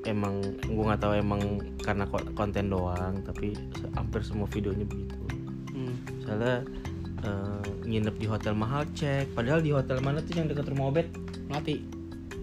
[0.03, 0.33] emang
[0.65, 1.41] gue nggak tahu emang
[1.79, 3.53] karena ko- konten doang tapi
[3.93, 5.15] hampir semua videonya begitu.
[5.71, 5.95] Hmm.
[6.17, 6.55] misalnya
[7.21, 9.31] eh, nginep di hotel mahal cek.
[9.37, 11.07] Padahal di hotel mana tuh yang dekat rumah obet
[11.47, 11.85] mati.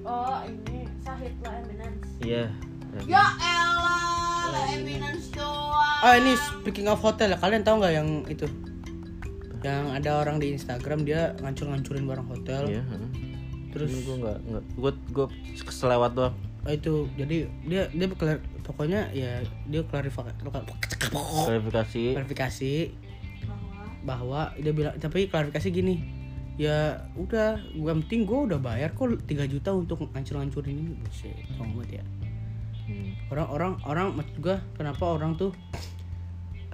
[0.07, 2.09] Oh, ini Sahid La Eminence.
[2.21, 2.47] iya
[3.03, 6.01] Ya elah, La Eminence doang.
[6.03, 8.47] oh ini speaking of hotel ya kalian tahu nggak yang itu?
[9.61, 12.63] Yang ada orang di Instagram dia ngancur-ngancurin barang hotel.
[12.69, 13.11] Iya heeh.
[13.71, 15.27] terus gue nggak nggak gue gue
[15.59, 16.37] keselewat doang.
[16.63, 22.05] Oh, itu jadi dia dia kelar- pokoknya ya dia klarifikasi klarifikasi.
[22.15, 22.73] Klarifikasi.
[23.43, 23.83] Bahwa?
[24.05, 25.95] Bahwa dia bilang tapi klarifikasi gini
[26.57, 27.61] ya udah.
[27.73, 30.93] Yang penting gue udah bayar kok 3 juta untuk ngancur-ngancurin ini.
[30.99, 32.05] Buset sombong banget ya.
[32.83, 33.15] Hmm.
[33.31, 35.55] orang-orang orang maksud gua kenapa orang tuh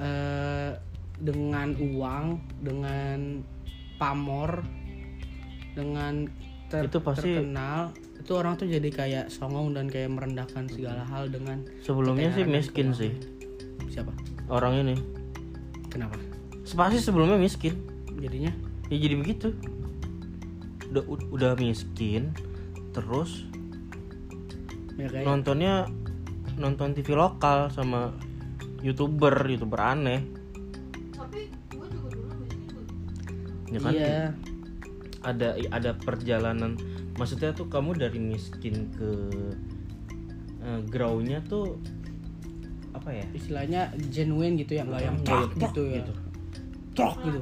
[0.00, 0.72] eh
[1.20, 2.26] dengan uang
[2.64, 3.44] dengan
[4.00, 4.62] pamor
[5.74, 6.30] dengan
[6.70, 11.28] ter- Itu pasti- terkenal itu orang tuh jadi kayak songong dan kayak merendahkan segala hal
[11.28, 13.12] dengan sebelumnya sih miskin sih.
[13.88, 14.12] siapa?
[14.48, 14.96] Orang ini.
[15.88, 16.16] Kenapa?
[16.64, 17.72] Pasti sebelumnya miskin.
[18.16, 18.52] Jadinya
[18.88, 19.52] ya jadi begitu.
[20.88, 22.32] Udah udah miskin
[22.96, 23.44] terus
[24.98, 25.86] ya kayak nontonnya
[26.58, 28.10] nonton TV lokal sama
[28.82, 30.24] youtuber youtuber aneh.
[31.14, 32.84] Tapi gue juga dulu miskin
[33.70, 33.92] ya kan?
[33.94, 34.20] Iya.
[35.22, 36.80] Ada ada perjalanan.
[37.20, 39.10] Maksudnya tuh kamu dari miskin ke
[40.62, 41.76] uh, grownya tuh
[42.96, 43.26] apa ya?
[43.36, 45.94] Istilahnya genuine gitu ya nggak yang Kayak truk truk gitu ya.
[46.00, 46.12] gitu.
[46.96, 47.40] truk gitu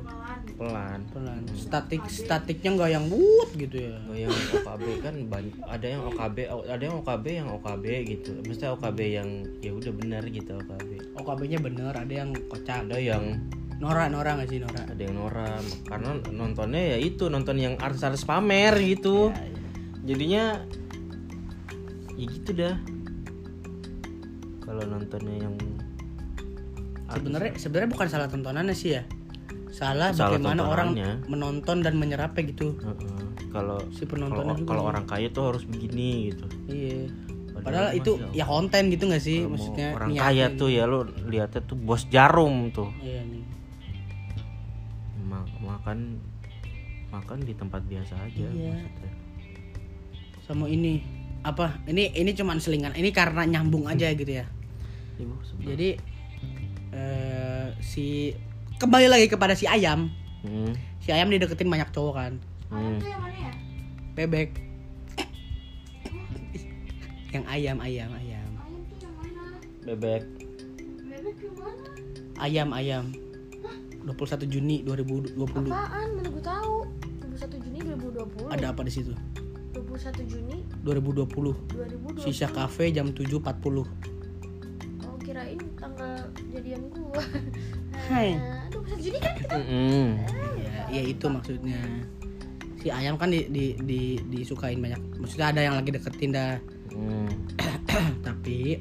[0.56, 1.00] pelan.
[1.12, 1.40] Pelan.
[1.44, 3.96] Pelan statik statiknya nggak yang wut gitu ya.
[4.08, 8.32] Oh, yang OKB kan banyak ada yang OKB ada yang OKB yang OKB gitu.
[8.42, 9.28] Maksudnya OKB yang
[9.60, 12.88] ya udah benar gitu OKB OKB-nya bener ada yang kocak.
[12.88, 13.24] Ada yang
[13.76, 14.82] Nora Nora nggak sih Nora?
[14.88, 19.30] Ada yang noram karena nontonnya ya itu nonton yang artis-artis pamer gitu.
[19.30, 19.60] Ya, ya.
[20.08, 20.44] jadinya
[22.16, 22.76] ya gitu dah.
[24.64, 25.54] Kalau nontonnya yang
[27.06, 29.02] sebenarnya sebenarnya bukan salah tontonannya sih ya
[29.76, 30.88] salah, Salah bagaimana orang
[31.28, 32.72] menonton dan menyerapnya gitu.
[32.80, 33.28] Heeh.
[33.52, 36.44] kalau si kalau penontonnya juga kalau orang kaya tuh harus begini gitu.
[36.66, 37.08] Iya.
[37.56, 39.38] Padahal padahal itu ya konten gitu nggak sih?
[39.44, 40.58] Kalau maksudnya orang kaya gitu.
[40.60, 42.88] tuh ya lo lihatnya tuh bos jarum tuh.
[43.00, 43.44] Iya nih.
[45.24, 46.20] Ma- makan
[47.08, 48.76] makan di tempat biasa aja Iya.
[48.76, 49.12] maksudnya.
[50.44, 51.00] Sama ini
[51.42, 51.80] apa?
[51.84, 52.92] Ini ini cuman selingan.
[52.92, 54.44] Ini karena nyambung aja gitu ya.
[55.16, 55.72] Sebentar.
[55.72, 55.88] jadi
[56.92, 58.36] eh, si
[58.76, 60.12] kembali lagi kepada si ayam.
[60.44, 62.32] Hmm, si ayam dideketin banyak cowok kan.
[62.68, 62.98] Hmm.
[63.00, 63.52] itu yang mana ya?
[64.16, 64.50] Bebek.
[67.32, 68.50] Yang ayam ayam ayam.
[68.56, 69.42] Ayam tuh yang mana?
[69.84, 70.22] Bebek.
[71.04, 71.84] Bebek yang mana?
[72.36, 73.04] Ayam ayam.
[74.06, 75.34] 21 Juni 2020
[75.66, 76.08] apaan?
[76.14, 76.74] Mana gue tahu.
[77.36, 79.12] 21 Juni 2020 ada apa di situ?
[79.76, 83.88] 21 Juni 2020 2020 sisa kafe jam 7.40 oh
[85.36, 86.16] kirain tanggal
[86.48, 87.20] jadian gua
[88.08, 88.40] Hai.
[88.40, 90.04] Nah, 21 Juni kan kita Mm-mm.
[90.56, 91.76] ya, ya itu maksudnya
[92.80, 96.56] si ayam kan di, di, di- disukain banyak maksudnya ada yang lagi deketin dah
[96.96, 97.28] Hmm.
[98.24, 98.80] tapi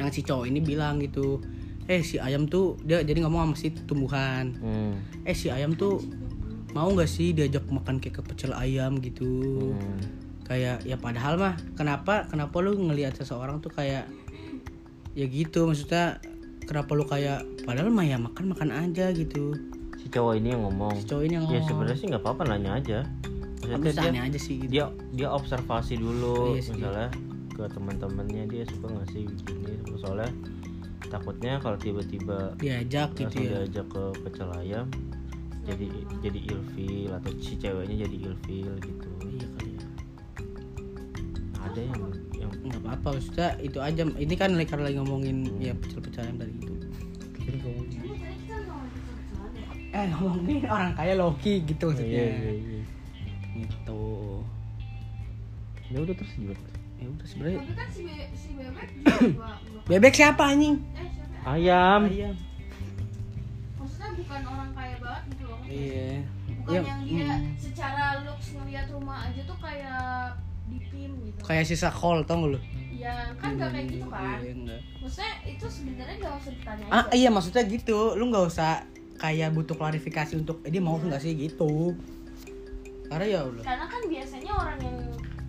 [0.00, 1.44] yang si cowok ini bilang gitu
[1.84, 4.96] eh si ayam tuh dia jadi ngomong sama si tumbuhan Hmm.
[5.28, 6.00] eh si ayam tuh
[6.72, 9.28] mau nggak sih diajak makan kayak ke pecel ayam gitu
[9.76, 10.00] Hmm.
[10.48, 14.08] kayak ya padahal mah kenapa kenapa lu ngelihat seseorang tuh kayak
[15.18, 16.22] ya gitu maksudnya
[16.64, 19.58] kenapa lu kayak padahal mah ya makan makan aja gitu.
[19.98, 20.94] Si cowok ini yang ngomong.
[21.02, 21.66] Si cowok ini yang ya ngomong.
[21.66, 22.98] sebenarnya sih nggak apa-apa nanya aja.
[23.60, 24.70] Maksudnya dia, aja sih gitu.
[24.72, 26.72] dia dia observasi dulu Iya sih.
[26.74, 27.08] misalnya
[27.54, 30.32] ke teman-temannya dia suka nggak sih begini soalnya
[31.12, 33.62] takutnya kalau tiba-tiba diajak gitu ya.
[33.68, 34.88] diajak ke pecel ayam
[35.68, 35.86] jadi
[36.24, 39.08] jadi ilfil atau si ceweknya jadi ilfil gitu.
[39.28, 39.86] Iya kali ya.
[41.68, 42.00] Ada yang
[42.50, 44.02] nggak apa-apa maksudnya itu aja.
[44.06, 46.74] Ini kan lagi karena lagi ngomongin ya pecel-pecel ayam tadi itu.
[47.46, 47.98] Jadi ngomongin
[49.90, 52.22] eh ngomongin orang kaya Loki gitu maksudnya.
[52.22, 52.82] iya, iya, iya.
[53.66, 54.02] gitu.
[55.90, 56.62] Ya udah terus gimana?
[57.00, 59.50] Ya udah sebenarnya tapi kan si, be si bebek juga
[59.90, 60.76] bebek siapa anjing?
[60.94, 61.36] Eh siapa?
[61.48, 62.00] Ayam.
[62.06, 62.34] Ayam.
[63.80, 66.10] Maksudnya bukan orang kaya banget gitu loh iya.
[66.60, 67.44] Bukan Iya, yang dia mm.
[67.56, 70.38] secara looks ngeliat rumah aja tuh kayak
[70.70, 71.40] dipim gitu.
[71.42, 72.58] Kayak sisa kol tau gak lu?
[72.94, 74.38] Ya kan gak kayak gitu kan?
[74.40, 77.98] Iya enggak maksudnya itu sebenarnya gak usah ditanya ah iya maksudnya gitu.
[78.14, 78.70] Lu nggak usah
[79.20, 81.32] kayak butuh klarifikasi untuk eh, dia mau nggak sih?
[81.34, 81.96] Gitu.
[83.10, 84.98] Karena ya udah karena kan biasanya orang yang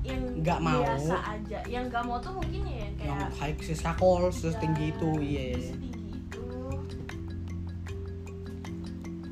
[0.02, 0.82] yang Nggak mau.
[0.82, 1.60] biasa aja.
[1.70, 5.54] Yang gak mau tuh mungkin ya yang kayak high sisa kol setinggi itu iya.
[5.62, 6.01] setinggi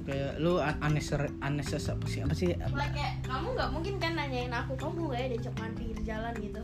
[0.10, 4.50] kayak lu unnecessary unnecessary apa sih apa sih like kayak kamu nggak mungkin kan nanyain
[4.52, 6.62] aku kamu nggak ya diajak main pinggir jalan gitu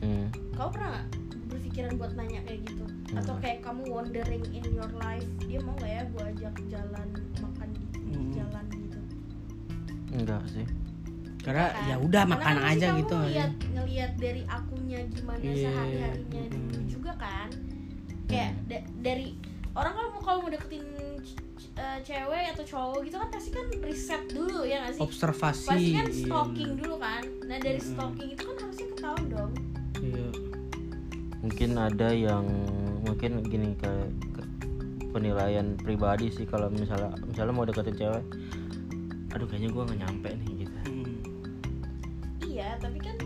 [0.00, 0.26] hmm.
[0.52, 1.06] kamu pernah nggak
[1.48, 5.90] berpikiran buat nanya kayak gitu atau kayak kamu wondering in your life dia mau nggak
[5.90, 7.08] ya gua ajak jalan
[7.38, 8.32] makan di pinggir Hmm.
[8.34, 9.00] jalan gitu
[10.12, 10.66] enggak sih
[11.42, 11.88] karena Kan?
[11.88, 15.54] ya udah makan kan aja kamu gitu ngeliat, ngeliat dari akunya gimana Iya.
[15.58, 16.52] sehari harinya Hmm.
[16.68, 17.48] dulu juga kan
[18.24, 19.28] kayak da- dari
[19.72, 20.84] orang kalau mau kalau mau deketin
[21.72, 25.90] eh, cewek atau cowok gitu kan pasti kan riset dulu ya nggak sih observasi pasti
[25.90, 26.20] kan iya.
[26.22, 27.90] stalking dulu kan nah dari Mm-mm.
[27.90, 29.50] stalking itu kan harusnya ketahuan dong
[29.98, 30.28] iya
[31.42, 32.46] mungkin ada yang
[33.02, 34.50] mungkin gini kayak ke-
[35.10, 38.24] penilaian pribadi sih kalau misalnya misalnya mau deketin cewek
[39.32, 41.14] aduh kayaknya gua nggak nyampe nih gitu Hmm.
[42.44, 43.16] iya tapi kan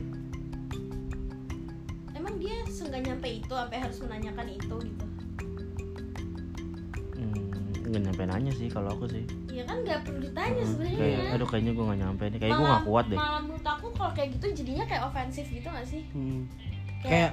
[2.15, 5.06] emang dia nggak nyampe itu sampai harus menanyakan itu gitu Hmm,
[7.97, 11.47] nggak nyampe nanya sih kalau aku sih ya kan nggak perlu ditanya sebenarnya kayak aduh
[11.47, 14.29] kayaknya gue nggak nyampe nih kayak gue nggak kuat deh malah menurut aku kalau kayak
[14.33, 16.45] gitu jadinya kayak ofensif gitu gak sih Hmm.
[16.99, 17.33] Kayak-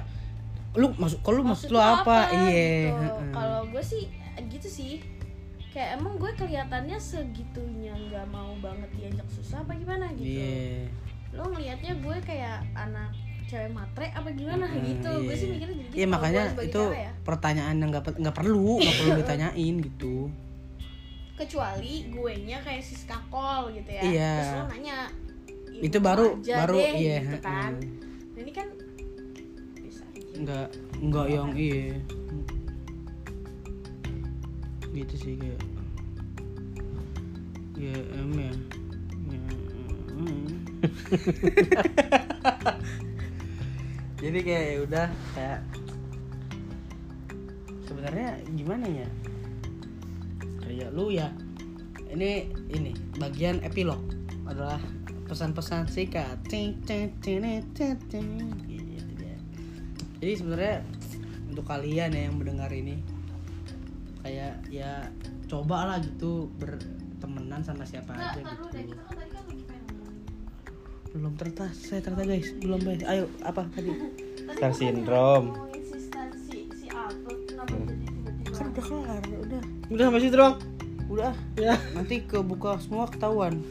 [0.74, 2.98] lu maksud kalau lu maksud lu apa, iya gitu.
[2.98, 3.30] heeh.
[3.30, 4.02] kalau gue sih
[4.44, 4.92] gitu sih
[5.70, 10.86] kayak emang gue kelihatannya segitunya nggak mau banget diajak susah apa gimana gitu iya
[11.30, 13.10] lo ngelihatnya gue kayak anak
[13.44, 15.22] cewek matre apa gimana Hmm, gitu iya.
[15.22, 17.10] gue sih mikirnya jadi gitu Iya makanya itu ya.
[17.22, 20.16] pertanyaan yang nggak nggak perlu nggak perlu ditanyain gitu.
[21.34, 24.32] Kecuali gue nya kayak si skakol gitu ya Iya.
[24.38, 24.96] terus lo nanya
[25.68, 27.72] "Ya, Itu baru- aja baru, deh," iya, gitu kan.
[27.74, 28.68] Nah, ini kan
[29.76, 30.66] bisa aja Nggak
[31.02, 31.98] nggak yang iya.
[34.94, 35.60] Gitu sih kayak.
[37.74, 38.52] Ya em ya.
[39.26, 39.42] Ya.
[44.22, 45.60] Jadi kayak ya udah kayak
[47.84, 49.08] sebenarnya gimana ya?
[50.64, 51.28] Kayak lu ya.
[52.14, 54.00] Ini ini bagian epilog
[54.48, 54.80] adalah
[55.26, 56.40] pesan-pesan singkat.
[56.46, 57.40] Ting, ting, ting,
[57.74, 58.28] ting, ting.
[58.64, 59.24] Gitu.
[60.20, 60.76] Jadi sebenarnya
[61.50, 62.98] untuk kalian ya yang mendengar ini
[64.24, 65.06] kayak ya
[65.46, 68.64] cobalah gitu bertemanan sama siapa Nggak, aja gitu.
[68.72, 69.82] deh, kita kan kan.
[71.14, 73.04] Belum tertas, saya ternyata guys, belum guys.
[73.04, 73.92] Ayo apa tadi?
[73.92, 75.48] Star bukannya syndrome.
[79.94, 80.10] Udah.
[80.10, 80.54] udah sampai situ dong
[81.06, 81.34] Udah.
[81.54, 83.62] ya Nanti kebuka semua ketahuan.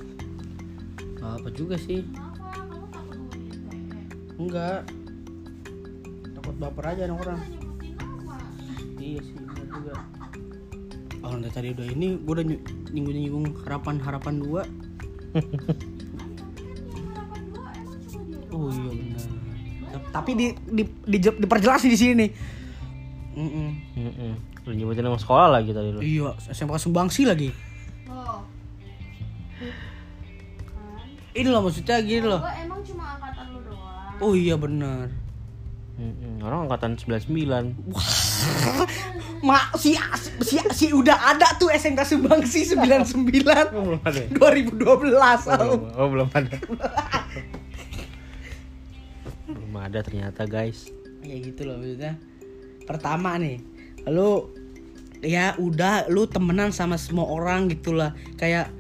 [1.20, 2.08] Gak apa juga sih.
[4.40, 4.88] Enggak.
[6.40, 7.40] Takut baper aja orang orang.
[9.02, 9.96] Iya sih, bener juga.
[11.24, 12.46] Oh, dari tadi udah ini, gue udah
[12.92, 14.62] nyinggung-nyinggung harapan-harapan dua.
[18.54, 19.28] Oh iya benar.
[20.14, 22.30] Tapi di, di, di, diperjelas di sini nih.
[23.34, 23.70] Mm-mm.
[23.98, 24.53] Mm-mm.
[24.64, 27.52] Lu nyebutin nama sekolah lagi tadi lu Iya, SMK Sumbangsi lagi.
[28.08, 28.40] Oh.
[31.34, 32.40] Ini loh maksudnya gini loh.
[32.40, 34.24] Gue emang cuma angkatan lu doang.
[34.24, 35.12] Oh iya benar.
[35.94, 36.42] Mm-mm.
[36.42, 37.30] orang angkatan 99
[39.46, 39.94] Mak si,
[40.42, 43.14] si si udah ada tuh SMK Sumbangsi 99
[43.78, 44.30] oh, belum ada ya?
[44.34, 44.34] 2012.
[44.34, 44.98] oh, Om.
[45.54, 46.58] belum, oh belum ada
[49.54, 50.90] belum ada ternyata guys
[51.24, 52.20] Kayak gitu loh maksudnya.
[52.84, 53.64] Pertama nih,
[54.08, 54.52] lu
[55.24, 58.12] ya udah lu temenan sama semua orang gitulah.
[58.36, 58.72] Kayak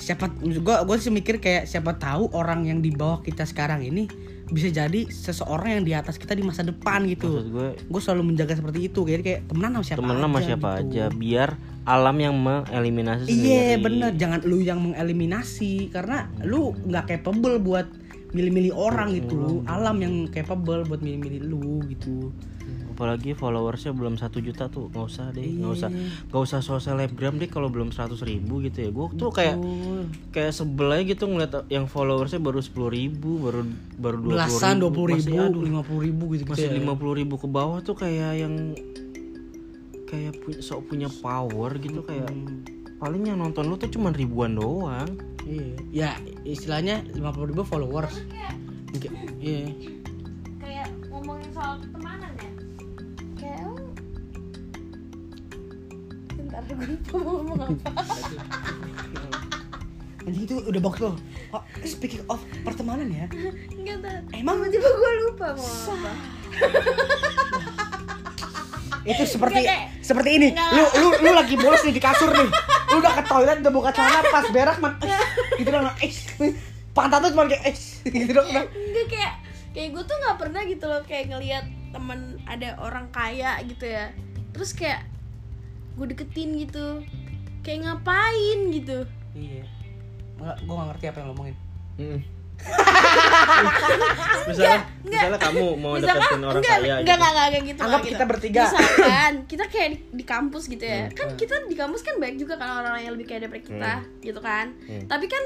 [0.00, 0.32] siapa
[0.64, 4.08] gua gua sih mikir kayak siapa tahu orang yang di bawah kita sekarang ini
[4.50, 7.30] bisa jadi seseorang yang di atas kita di masa depan maksud gitu.
[7.54, 10.22] gue Gue selalu menjaga seperti itu kayak kayak temenan sama siapa temen aja.
[10.26, 10.82] sama siapa gitu.
[10.82, 11.50] aja biar
[11.86, 17.86] alam yang mengeliminasi Iya bener, jangan lu yang mengeliminasi karena lu nggak capable buat
[18.30, 19.62] milih-milih orang gitu.
[19.66, 22.34] Alam yang capable buat milih-milih lu gitu.
[23.00, 26.28] Apalagi followersnya belum satu juta tuh nggak usah deh nggak usah Iya.
[26.28, 30.04] nggak usah so selebgram deh kalau belum seratus ribu gitu ya gue tuh kayak Betul.
[30.28, 33.64] kayak sebel aja gitu ngeliat yang followersnya baru sepuluh ribu baru
[33.96, 35.32] baru dua belasan dua puluh ribu,
[35.64, 38.76] lima puluh ribu gitu masih lima puluh ribu ke bawah tuh kayak yang
[40.04, 42.28] kayak punya sok punya power gitu kayak
[42.98, 45.08] paling yang nonton lu tuh cuma ribuan doang
[45.40, 46.10] Iya, ya
[46.44, 48.12] istilahnya lima puluh ribu followers.
[48.28, 48.54] Kayak
[49.40, 49.72] Iya.
[50.60, 52.50] kayak ngomongin soal pertemanan ya.
[56.60, 57.90] Bentar, gue lupa mau ngomong apa.
[60.20, 61.16] Anjing itu udah bagus loh.
[61.50, 63.24] Oh, speaking of pertemanan ya,
[63.72, 64.20] Enggak tahu.
[64.32, 66.10] emang Tiba-tiba gue lupa mau apa.
[69.02, 70.48] itu seperti kayak- seperti ini.
[70.52, 70.70] Enggak.
[70.70, 72.48] Lu lu lu lagi bolos nih di kasur nih.
[72.86, 74.92] Lu udah ke toilet udah buka celana pas berak man.
[75.00, 75.08] eh,
[75.56, 75.88] gitu dong.
[75.98, 76.12] Eh,
[76.92, 78.44] pantat tuh cuma kayak eh, gitu dong.
[78.46, 78.68] Enggak
[79.08, 79.32] kayak
[79.72, 84.12] kayak gue tuh nggak pernah gitu loh kayak ngelihat temen ada orang kaya gitu ya.
[84.52, 85.00] Terus kayak
[86.00, 87.04] gue deketin gitu.
[87.60, 89.04] Kayak ngapain gitu.
[89.36, 89.68] Iya.
[90.40, 91.56] Enggak, gua gak ngerti apa yang lo ngomongin.
[94.48, 95.20] misalnya enggak.
[95.20, 97.12] misalnya kamu mau Misalkan- deketin orang enggak, kaya enggak, gitu.
[97.12, 98.30] enggak, enggak, kayak gitu Anggap kita gitu.
[98.32, 98.62] bertiga.
[98.64, 101.00] Misalkan kita kayak di, di kampus gitu ya.
[101.00, 101.12] Hmm.
[101.14, 104.40] Kan kita di kampus kan banyak juga kan orang-orang yang lebih kaya daripada kita gitu
[104.40, 104.66] kan.
[104.84, 105.02] Hmm.
[105.06, 105.44] Tapi kan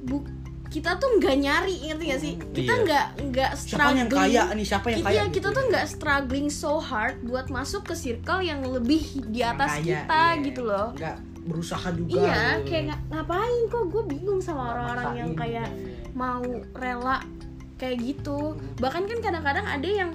[0.00, 0.16] bu
[0.70, 2.34] kita tuh nggak nyari ngerti gak sih?
[2.38, 2.82] Kita Iya.
[2.86, 3.98] nggak nggak Siapa struggling.
[3.98, 4.64] yang kaya nih?
[4.64, 5.12] Siapa yang kaya?
[5.12, 9.76] Iya, kita tuh nggak struggling so hard buat masuk ke circle yang lebih di atas
[9.76, 10.44] kaya, kita iya.
[10.46, 10.94] gitu loh.
[10.94, 12.10] Nggak berusaha juga.
[12.14, 12.66] Iya, gitu.
[12.66, 15.68] kayak nga- ngapain kok gue bingung sama Nggak orang-orang yang kayak
[16.12, 17.18] mau rela
[17.74, 18.38] kayak gitu.
[18.78, 20.10] Bahkan kan kadang-kadang ada yang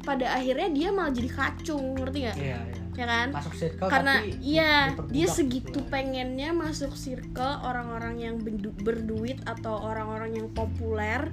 [0.00, 2.36] pada akhirnya dia malah jadi kacung, ngerti nggak?
[2.40, 2.79] Iya, iya.
[2.98, 3.28] Ya kan?
[3.32, 5.88] Masuk circle Karena tapi iya dia gitu segitu ya.
[5.88, 8.36] pengennya masuk circle orang-orang yang
[8.82, 11.30] berduit atau orang-orang yang populer,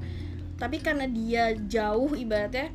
[0.62, 2.72] tapi karena dia jauh ibaratnya,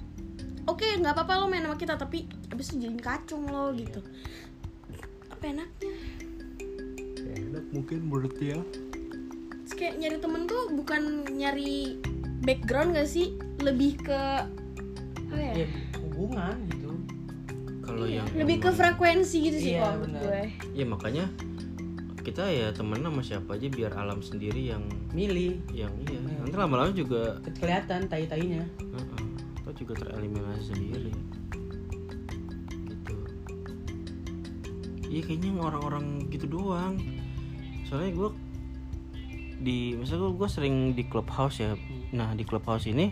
[0.69, 4.03] oke nggak apa-apa lo main sama kita tapi abis itu jadiin kacung lo gitu.
[5.31, 5.91] Apa enaknya?
[7.73, 8.61] mungkin menurut dia
[9.65, 11.97] Terus kayak nyari temen tuh bukan nyari
[12.45, 14.21] background gak sih lebih ke
[15.33, 15.69] apa ya ya
[16.03, 16.82] hubungan gitu
[17.83, 20.43] kalau yang lebih ke frekuensi gitu sih Iya, kalau gue.
[20.73, 21.25] Ya makanya
[22.23, 25.59] kita ya temen sama siapa aja biar alam sendiri yang milih.
[25.75, 26.23] yang iya.
[26.23, 28.63] Nanti lama-lama juga kelihatan tai-tainya.
[28.79, 29.23] Heeh.
[29.67, 31.13] Lo juga tereliminasi sendiri.
[32.87, 33.15] Gitu.
[35.11, 37.03] Iya kayaknya orang-orang gitu doang.
[37.91, 38.31] Soalnya gue
[39.63, 41.75] di misalnya gue sering di clubhouse ya.
[42.15, 43.11] Nah di clubhouse ini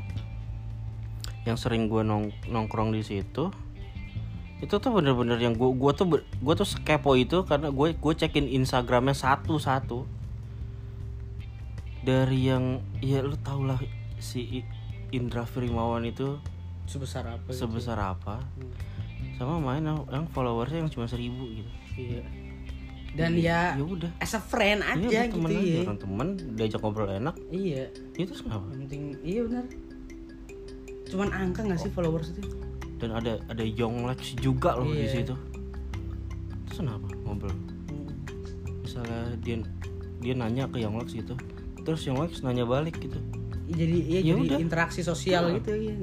[1.43, 3.51] yang sering gue nong nongkrong di situ
[4.61, 8.45] itu tuh bener-bener yang gue gua tuh gua tuh kepo itu karena gue gue cekin
[8.45, 10.05] instagramnya satu-satu.
[12.05, 13.81] Dari yang ya lu tau lah
[14.21, 14.65] si
[15.13, 16.37] Indra Firmawan itu
[16.85, 17.65] sebesar apa gitu.
[17.65, 18.45] sebesar apa.
[19.41, 21.73] Sama main yang, yang followersnya yang cuma seribu gitu.
[21.97, 22.23] Iya.
[23.11, 24.13] Dan ya ya udah.
[24.23, 25.83] as a friend aja iya gitu temen ya.
[25.83, 27.35] orang temen diajak ngobrol enak.
[27.49, 27.89] Iya.
[28.13, 28.69] Itu kenapa?
[28.77, 29.65] Yang penting iya benar.
[31.09, 32.70] Cuman angka nggak sih followers itu
[33.01, 35.25] dan ada ada Yonglex juga loh di Iya.
[35.25, 35.35] situ.
[36.69, 37.57] Terus kenapa ngobrol?
[38.85, 39.57] Misalnya dia
[40.21, 41.35] dia nanya ke Yonglex gitu.
[41.81, 43.17] Terus Yonglex nanya balik gitu.
[43.71, 44.59] Jadi iya Ya jadi udah.
[44.61, 45.57] interaksi sosial Iya.
[45.63, 45.95] gitu ya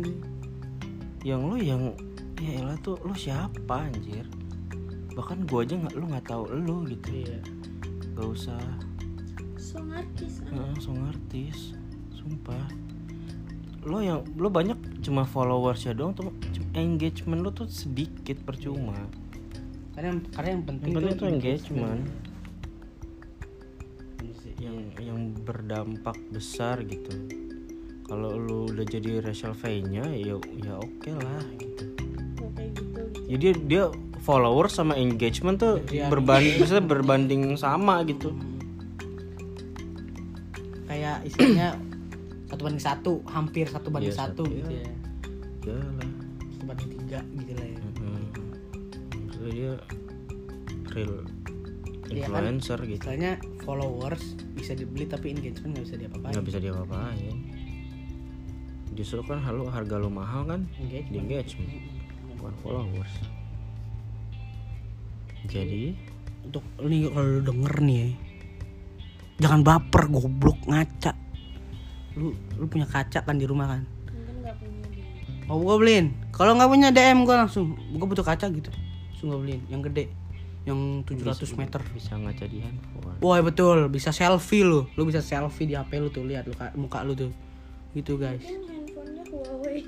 [1.26, 1.92] yang lu yang
[2.40, 4.24] ya elah tuh lu siapa anjir?
[5.14, 7.08] Bahkan gua aja nggak lu nggak tahu lu gitu.
[7.14, 7.38] Iya.
[8.16, 8.62] Gak usah.
[9.60, 10.56] Song artis ah.
[10.56, 11.76] langsung artis.
[12.16, 12.66] Sumpah
[13.88, 16.30] lo yang lo banyak cuma followers ya doang tuh
[16.76, 18.94] engagement lo tuh sedikit percuma
[19.96, 22.02] karena yang karena yang penting, yang penting tuh engagement.
[24.38, 24.54] sih.
[24.62, 27.16] yang yang berdampak besar gitu
[28.04, 31.84] kalau lu udah jadi Rachel V nya ya ya oke lah gitu
[32.38, 33.24] Mau kayak gitu gitu.
[33.32, 33.84] jadi dia, dia
[34.22, 36.12] followers sama engagement tuh Iya.
[36.12, 38.36] berbanding bisa berbanding sama gitu
[40.88, 41.87] kayak istilahnya satu
[42.68, 44.86] banding satu hampir satu banding Iya, satu gitu ya.
[45.64, 46.12] Ya lah.
[46.52, 47.80] Satu banding tiga gitu lah ya.
[47.80, 48.24] Mm-mm.
[49.24, 49.74] Maksudnya dia
[50.92, 51.14] real
[52.08, 52.44] Iya kan?
[52.44, 53.04] influencer gitu.
[53.04, 53.32] Istilahnya
[53.64, 54.24] followers
[54.56, 56.34] bisa dibeli tapi engagement nggak bisa diapa-apain.
[56.36, 57.36] Nggak bisa diapa-apain.
[58.96, 60.62] Justru kan halu harga lu mahal kan?
[60.76, 60.84] Di
[61.16, 61.68] engagement.
[61.72, 61.72] Engagement
[62.40, 63.14] bukan followers.
[65.48, 65.96] Jadi?
[66.48, 68.10] Untuk nih kalau denger nih ya,
[69.44, 71.12] jangan baper goblok ngaca
[72.18, 73.82] lu lu punya kaca kan di rumah kan?
[73.86, 76.12] Mungkin nggak punya mau gua beliin.
[76.34, 78.74] Kalau nggak punya DM gua langsung gua butuh kaca gitu.
[79.14, 79.62] Langsung gua beliin.
[79.70, 80.04] Yang gede
[80.68, 81.80] yang 700 meter.
[81.96, 83.16] bisa ngaca di handphone.
[83.24, 83.88] Wah betul.
[83.88, 84.84] Bisa selfie lu.
[85.00, 86.28] Lu bisa selfie di HP lu tuh.
[86.28, 87.32] Lihat lu ka- muka lu tuh.
[87.96, 88.44] Gitu guys.
[88.44, 89.80] Handphonenya Huawei.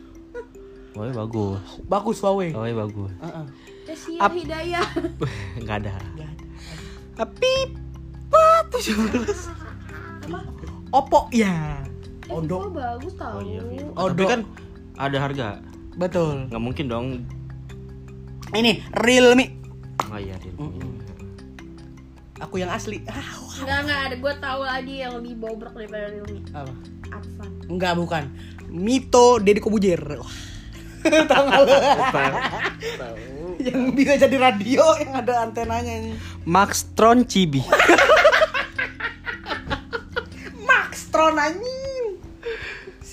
[0.96, 1.60] Huawei Oh, bagus.
[1.84, 2.50] Bagus Huawei.
[2.56, 3.12] Huawei bagus.
[3.20, 3.46] Heeh.
[3.90, 4.88] Asia Hidayah.
[5.66, 5.94] Nggak ada.
[6.16, 6.46] Nggak ada.
[7.20, 7.52] tapi
[8.72, 9.52] tujuh belas.
[10.98, 11.84] Oppo ya
[12.30, 13.42] eh, Odo Vivo bagus tau.
[13.42, 13.62] Oh iya.
[13.98, 14.14] Odo.
[14.14, 14.42] tapi kan
[15.02, 15.48] ada harga.
[15.98, 16.48] Betul.
[16.54, 17.08] Nggak mungkin dong.
[18.54, 19.58] Ini Realme.
[20.10, 20.54] Oh iya dia
[22.40, 23.04] aku yang asli.
[23.12, 23.68] Ah.
[23.68, 24.16] Enggak, enggak ada.
[24.16, 26.40] Gue tahu lagi yang lebih bobrok daripada Realme.
[26.56, 26.74] apa?
[27.12, 27.50] Advan.
[27.68, 28.24] enggak bukan.
[28.70, 30.34] Mito Deddy Kobujer Wah.
[31.32, 31.48] Tahu
[33.66, 36.16] yang bisa jadi radio yang ada antenanya ini.
[36.48, 37.60] Max Tron Cibi
[40.64, 41.69] Max Tron anjing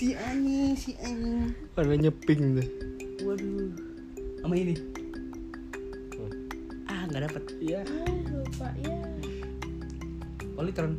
[0.06, 2.62] si anjing si anjing warnanya pink tuh.
[3.26, 3.74] Waduh.
[4.38, 4.78] Sama ini.
[6.86, 7.42] Ah nggak dapet.
[7.58, 8.94] Ya Ah, lupa ya.
[10.54, 10.94] Polytron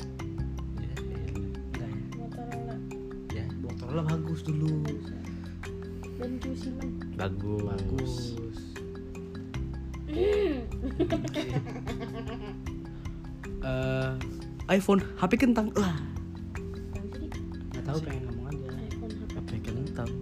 [0.75, 2.75] enggak ya Motorola.
[3.31, 4.83] Ya Motorola bagus dulu.
[6.19, 6.89] Dan Cusiman.
[7.15, 7.63] bagus.
[7.63, 8.13] Bagus.
[13.67, 14.11] Eh,
[14.71, 15.71] iPhone HP kentang.
[15.75, 15.95] Wah
[17.71, 18.26] nggak tahu pengen
[19.97, 20.13] Kentang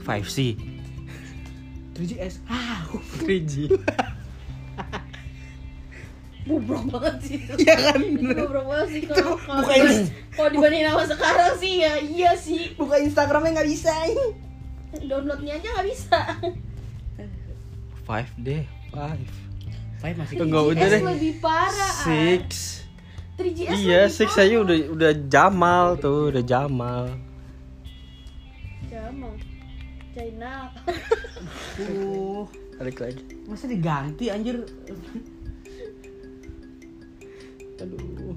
[0.00, 0.54] 5C
[1.92, 2.86] 3GS ah
[3.20, 3.66] 3G
[6.44, 7.56] Bobrok banget sih itu.
[7.58, 10.30] iya kan Itu bobrok banget sih kalau kalau dibanding- ini.
[10.30, 12.76] kalau dibandingin sama sekarang sih ya iya sih.
[12.76, 13.90] buka Instagramnya nggak bisa
[15.02, 16.18] Downloadnya aja nggak bisa.
[18.06, 19.18] 5 deh 5
[19.98, 21.94] Five masih Enggak udah 3GS deh lebih parah.
[21.96, 22.06] ah.
[22.06, 22.84] 6
[23.34, 27.04] 3GS Iya, lebih 6 saya udah udah Jamal tuh, udah Jamal.
[28.94, 29.34] Jamal.
[30.14, 30.70] China.
[31.82, 32.46] uh,
[32.78, 33.22] Balik lagi.
[33.44, 34.62] masa diganti anjir
[37.76, 38.34] Aduh.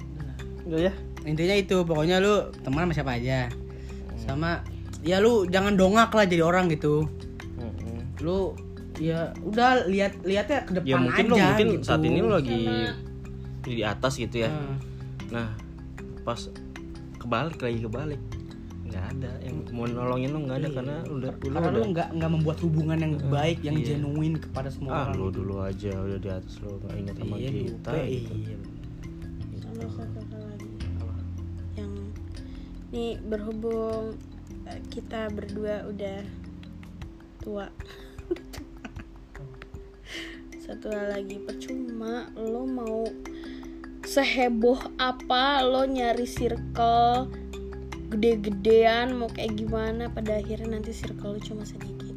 [0.65, 0.93] Udah ya.
[1.23, 3.51] intinya itu pokoknya lu teman sama siapa aja
[4.17, 4.63] sama
[4.99, 7.03] ya lu jangan dongak lah jadi orang gitu
[8.19, 8.55] lu
[8.97, 11.83] ya udah lihat lihatnya ke depan Ya mungkin aja lo mungkin gitu.
[11.85, 12.95] saat ini lo lagi Sama
[13.67, 14.75] di atas gitu ya Nah,
[15.29, 15.49] nah
[16.23, 16.39] pas
[17.19, 18.21] kebalik lagi kebalik
[18.97, 19.31] nggak ada.
[19.45, 22.57] Yang mau nolongin lu nggak ada karena udah lu karena udah lu nggak nggak membuat
[22.65, 23.85] hubungan yang baik yang iya.
[23.93, 25.15] genuine kepada semua ah orang.
[25.21, 28.33] lu dulu aja udah di atas lu nggak ingat sama iya kita lupa gitu.
[28.33, 28.57] iya.
[29.61, 30.69] Sama satu hal lagi.
[31.77, 31.93] Yang
[32.89, 34.05] nih berhubung
[34.65, 36.19] eh, kita berdua udah
[37.45, 37.69] tua.
[40.67, 43.07] Satu hal lagi percuma lo mau
[44.07, 47.46] seheboh apa lo nyari circle
[48.07, 52.15] gede-gedean mau kayak gimana pada akhirnya nanti circle lo cuma sedikit.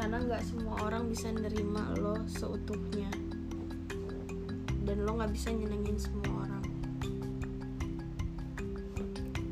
[0.00, 3.12] Karena nggak semua orang bisa nerima lo seutuhnya.
[4.82, 6.64] Dan lo nggak bisa nyenengin semua orang.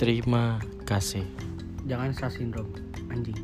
[0.01, 0.57] Terima
[0.89, 1.29] kasih.
[1.85, 2.73] Jangan star syndrome
[3.11, 3.37] anjing